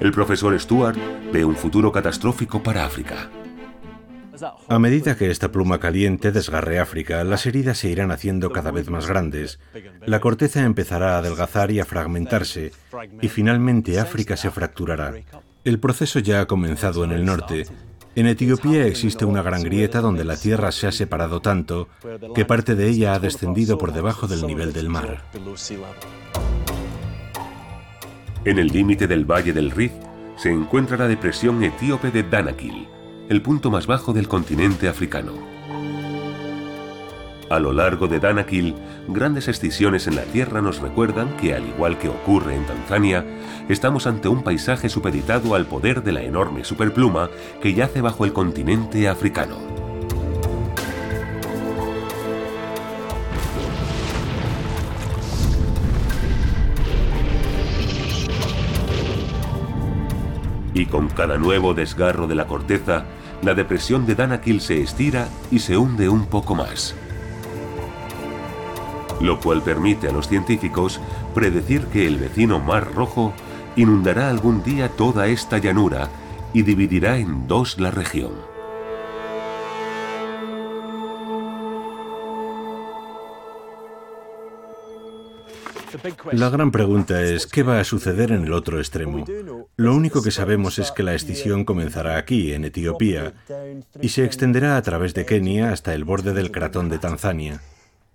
El 0.00 0.12
profesor 0.12 0.58
Stuart 0.58 0.98
ve 1.32 1.44
un 1.44 1.56
futuro 1.56 1.90
catastrófico 1.92 2.62
para 2.62 2.84
África. 2.84 3.30
A 4.68 4.78
medida 4.78 5.16
que 5.16 5.30
esta 5.30 5.50
pluma 5.50 5.80
caliente 5.80 6.30
desgarre 6.30 6.78
África, 6.78 7.24
las 7.24 7.46
heridas 7.46 7.78
se 7.78 7.88
irán 7.88 8.10
haciendo 8.10 8.50
cada 8.50 8.70
vez 8.70 8.90
más 8.90 9.06
grandes, 9.06 9.58
la 10.04 10.20
corteza 10.20 10.62
empezará 10.62 11.14
a 11.14 11.18
adelgazar 11.18 11.70
y 11.70 11.80
a 11.80 11.86
fragmentarse, 11.86 12.72
y 13.22 13.28
finalmente 13.28 13.98
África 13.98 14.36
se 14.36 14.50
fracturará. 14.50 15.14
El 15.64 15.80
proceso 15.80 16.18
ya 16.18 16.42
ha 16.42 16.46
comenzado 16.46 17.04
en 17.04 17.12
el 17.12 17.24
norte. 17.24 17.66
En 18.16 18.26
Etiopía 18.26 18.86
existe 18.86 19.26
una 19.26 19.42
gran 19.42 19.62
grieta 19.62 20.00
donde 20.00 20.24
la 20.24 20.38
tierra 20.38 20.72
se 20.72 20.86
ha 20.86 20.92
separado 20.92 21.42
tanto 21.42 21.90
que 22.34 22.46
parte 22.46 22.74
de 22.74 22.88
ella 22.88 23.12
ha 23.12 23.18
descendido 23.18 23.76
por 23.76 23.92
debajo 23.92 24.26
del 24.26 24.46
nivel 24.46 24.72
del 24.72 24.88
mar. 24.88 25.22
En 28.46 28.58
el 28.58 28.68
límite 28.68 29.06
del 29.06 29.30
valle 29.30 29.52
del 29.52 29.70
Rift 29.70 29.96
se 30.38 30.50
encuentra 30.50 30.96
la 30.96 31.08
depresión 31.08 31.62
etíope 31.62 32.10
de 32.10 32.22
Danakil, 32.22 32.88
el 33.28 33.42
punto 33.42 33.70
más 33.70 33.86
bajo 33.86 34.14
del 34.14 34.28
continente 34.28 34.88
africano. 34.88 35.55
A 37.48 37.60
lo 37.60 37.72
largo 37.72 38.08
de 38.08 38.18
Danakil, 38.18 38.74
grandes 39.06 39.46
excisiones 39.46 40.08
en 40.08 40.16
la 40.16 40.24
Tierra 40.24 40.60
nos 40.60 40.80
recuerdan 40.80 41.36
que, 41.36 41.54
al 41.54 41.64
igual 41.64 41.96
que 41.96 42.08
ocurre 42.08 42.56
en 42.56 42.66
Tanzania, 42.66 43.24
estamos 43.68 44.08
ante 44.08 44.26
un 44.26 44.42
paisaje 44.42 44.88
supeditado 44.88 45.54
al 45.54 45.66
poder 45.66 46.02
de 46.02 46.10
la 46.10 46.22
enorme 46.22 46.64
superpluma 46.64 47.30
que 47.62 47.72
yace 47.72 48.00
bajo 48.00 48.24
el 48.24 48.32
continente 48.32 49.08
africano. 49.08 49.58
Y 60.74 60.86
con 60.86 61.08
cada 61.08 61.38
nuevo 61.38 61.74
desgarro 61.74 62.26
de 62.26 62.34
la 62.34 62.48
corteza, 62.48 63.04
la 63.42 63.54
depresión 63.54 64.04
de 64.04 64.16
Danakil 64.16 64.60
se 64.60 64.82
estira 64.82 65.28
y 65.52 65.60
se 65.60 65.76
hunde 65.76 66.08
un 66.08 66.26
poco 66.26 66.56
más. 66.56 66.94
Lo 69.20 69.40
cual 69.40 69.62
permite 69.62 70.08
a 70.08 70.12
los 70.12 70.28
científicos 70.28 71.00
predecir 71.34 71.86
que 71.86 72.06
el 72.06 72.18
vecino 72.18 72.60
Mar 72.60 72.92
Rojo 72.94 73.32
inundará 73.76 74.30
algún 74.30 74.62
día 74.62 74.88
toda 74.88 75.26
esta 75.28 75.58
llanura 75.58 76.08
y 76.52 76.62
dividirá 76.62 77.18
en 77.18 77.46
dos 77.46 77.78
la 77.78 77.90
región. 77.90 78.32
La 86.32 86.50
gran 86.50 86.70
pregunta 86.70 87.22
es, 87.22 87.46
¿qué 87.46 87.62
va 87.62 87.80
a 87.80 87.84
suceder 87.84 88.32
en 88.32 88.44
el 88.44 88.52
otro 88.52 88.78
extremo? 88.78 89.24
Lo 89.76 89.94
único 89.94 90.22
que 90.22 90.30
sabemos 90.30 90.78
es 90.78 90.92
que 90.92 91.02
la 91.02 91.14
escisión 91.14 91.64
comenzará 91.64 92.16
aquí, 92.16 92.52
en 92.52 92.64
Etiopía, 92.64 93.34
y 94.00 94.10
se 94.10 94.24
extenderá 94.24 94.76
a 94.76 94.82
través 94.82 95.14
de 95.14 95.24
Kenia 95.24 95.72
hasta 95.72 95.94
el 95.94 96.04
borde 96.04 96.32
del 96.32 96.50
cratón 96.50 96.88
de 96.88 96.98
Tanzania. 96.98 97.60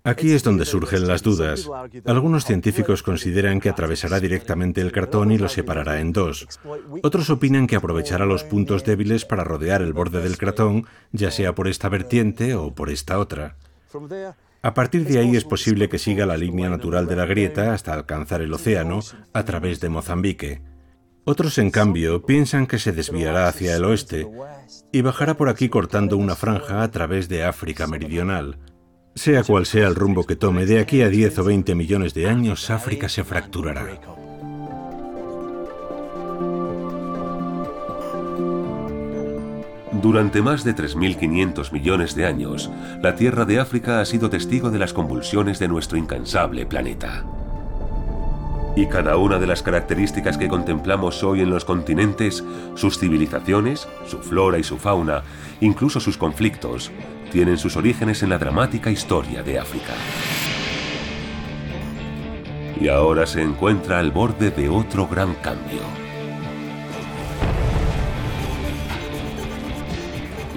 Aquí 0.04 0.32
es 0.32 0.44
donde 0.44 0.66
surgen 0.66 1.08
las 1.08 1.22
dudas. 1.22 1.70
Algunos 2.06 2.46
científicos 2.46 3.04
consideran 3.04 3.60
que 3.60 3.70
atravesará 3.70 4.20
directamente 4.20 4.82
el 4.82 4.92
cartón 4.92 5.32
y 5.32 5.38
lo 5.38 5.48
separará 5.48 6.00
en 6.00 6.12
dos. 6.12 6.48
Otros 7.04 7.30
opinan 7.30 7.68
que 7.68 7.76
aprovechará 7.76 8.26
los 8.26 8.44
puntos 8.44 8.84
débiles 8.84 9.26
para 9.26 9.44
rodear 9.44 9.84
el 9.84 9.94
borde 9.94 10.22
del 10.22 10.40
cratón, 10.40 10.88
ya 11.12 11.30
sea 11.30 11.54
por 11.54 11.68
esta 11.68 11.88
vertiente 11.88 12.56
o 12.56 12.74
por 12.74 12.90
esta 12.90 13.20
otra. 13.20 13.58
A 14.64 14.74
partir 14.74 15.06
de 15.06 15.20
ahí 15.20 15.36
es 15.36 15.44
posible 15.44 15.88
que 15.88 16.00
siga 16.00 16.26
la 16.26 16.38
línea 16.38 16.70
natural 16.70 17.08
de 17.08 17.16
la 17.16 17.26
grieta 17.26 17.74
hasta 17.74 17.94
alcanzar 17.94 18.42
el 18.42 18.54
océano 18.54 19.00
a 19.34 19.46
través 19.46 19.80
de 19.82 19.90
Mozambique. 19.90 20.62
Otros, 21.24 21.60
en 21.60 21.70
cambio, 21.70 22.26
piensan 22.26 22.66
que 22.66 22.80
se 22.80 22.92
desviará 22.92 23.48
hacia 23.48 23.76
el 23.76 23.86
oeste 23.86 24.28
y 24.92 25.02
bajará 25.02 25.38
por 25.38 25.50
aquí 25.50 25.70
cortando 25.70 26.18
una 26.18 26.36
franja 26.36 26.82
a 26.82 26.90
través 26.90 27.30
de 27.30 27.44
África 27.44 27.86
Meridional. 27.86 28.58
Sea 29.14 29.44
cual 29.44 29.66
sea 29.66 29.88
el 29.88 29.96
rumbo 29.96 30.26
que 30.26 30.38
tome, 30.38 30.66
de 30.66 30.80
aquí 30.80 31.02
a 31.02 31.10
10 31.10 31.40
o 31.40 31.44
20 31.44 31.76
millones 31.76 32.14
de 32.14 32.30
años 32.30 32.70
África 32.70 33.10
se 33.10 33.24
fracturará. 33.26 33.86
Durante 40.02 40.42
más 40.42 40.64
de 40.64 40.74
3.500 40.74 41.74
millones 41.74 42.16
de 42.16 42.26
años, 42.26 42.72
la 43.04 43.16
Tierra 43.16 43.44
de 43.44 43.60
África 43.60 44.00
ha 44.00 44.06
sido 44.06 44.30
testigo 44.30 44.72
de 44.72 44.80
las 44.80 44.94
convulsiones 44.94 45.60
de 45.60 45.68
nuestro 45.68 45.98
incansable 45.98 46.66
planeta. 46.66 47.26
Y 48.78 48.86
cada 48.86 49.18
una 49.18 49.38
de 49.38 49.48
las 49.48 49.62
características 49.62 50.38
que 50.38 50.48
contemplamos 50.48 51.22
hoy 51.24 51.42
en 51.42 51.50
los 51.50 51.66
continentes, 51.66 52.44
sus 52.76 52.98
civilizaciones, 52.98 53.88
su 54.08 54.20
flora 54.20 54.58
y 54.58 54.64
su 54.64 54.78
fauna, 54.78 55.24
incluso 55.60 56.00
sus 56.00 56.18
conflictos, 56.18 56.90
tienen 57.32 57.58
sus 57.58 57.78
orígenes 57.78 58.22
en 58.24 58.30
la 58.30 58.38
dramática 58.38 58.92
historia 58.92 59.42
de 59.42 59.58
África. 59.58 59.94
Y 62.80 62.90
ahora 62.90 63.26
se 63.26 63.42
encuentra 63.42 64.00
al 64.00 64.12
borde 64.12 64.52
de 64.52 64.70
otro 64.70 65.08
gran 65.08 65.34
cambio. 65.36 65.82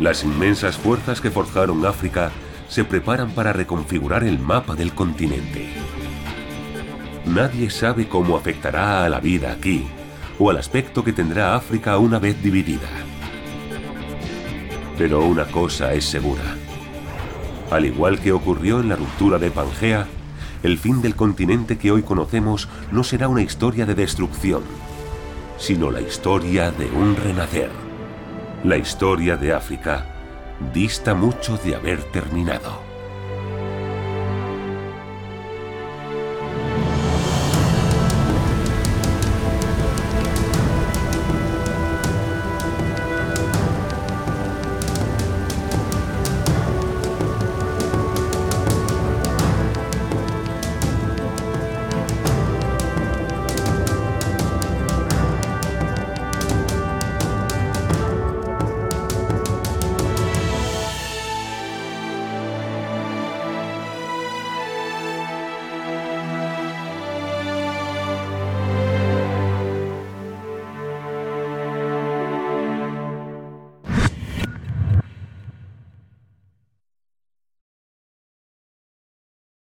Las 0.00 0.24
inmensas 0.24 0.76
fuerzas 0.76 1.20
que 1.20 1.30
forjaron 1.30 1.86
África 1.86 2.32
se 2.68 2.84
preparan 2.84 3.30
para 3.30 3.52
reconfigurar 3.52 4.24
el 4.24 4.38
mapa 4.38 4.74
del 4.74 4.92
continente. 4.92 5.68
Nadie 7.26 7.70
sabe 7.70 8.08
cómo 8.08 8.36
afectará 8.36 9.04
a 9.04 9.08
la 9.08 9.20
vida 9.20 9.52
aquí 9.52 9.86
o 10.38 10.50
al 10.50 10.58
aspecto 10.58 11.04
que 11.04 11.12
tendrá 11.12 11.54
África 11.54 11.96
una 11.98 12.18
vez 12.18 12.42
dividida. 12.42 12.88
Pero 14.98 15.24
una 15.24 15.44
cosa 15.44 15.92
es 15.94 16.04
segura. 16.04 16.63
Al 17.74 17.86
igual 17.86 18.20
que 18.20 18.30
ocurrió 18.30 18.78
en 18.78 18.88
la 18.88 18.94
ruptura 18.94 19.36
de 19.40 19.50
Pangea, 19.50 20.06
el 20.62 20.78
fin 20.78 21.02
del 21.02 21.16
continente 21.16 21.76
que 21.76 21.90
hoy 21.90 22.04
conocemos 22.04 22.68
no 22.92 23.02
será 23.02 23.26
una 23.26 23.42
historia 23.42 23.84
de 23.84 23.96
destrucción, 23.96 24.62
sino 25.58 25.90
la 25.90 26.00
historia 26.00 26.70
de 26.70 26.88
un 26.92 27.16
renacer. 27.16 27.70
La 28.62 28.76
historia 28.76 29.36
de 29.36 29.52
África 29.52 30.06
dista 30.72 31.14
mucho 31.14 31.58
de 31.64 31.74
haber 31.74 32.00
terminado. 32.12 32.83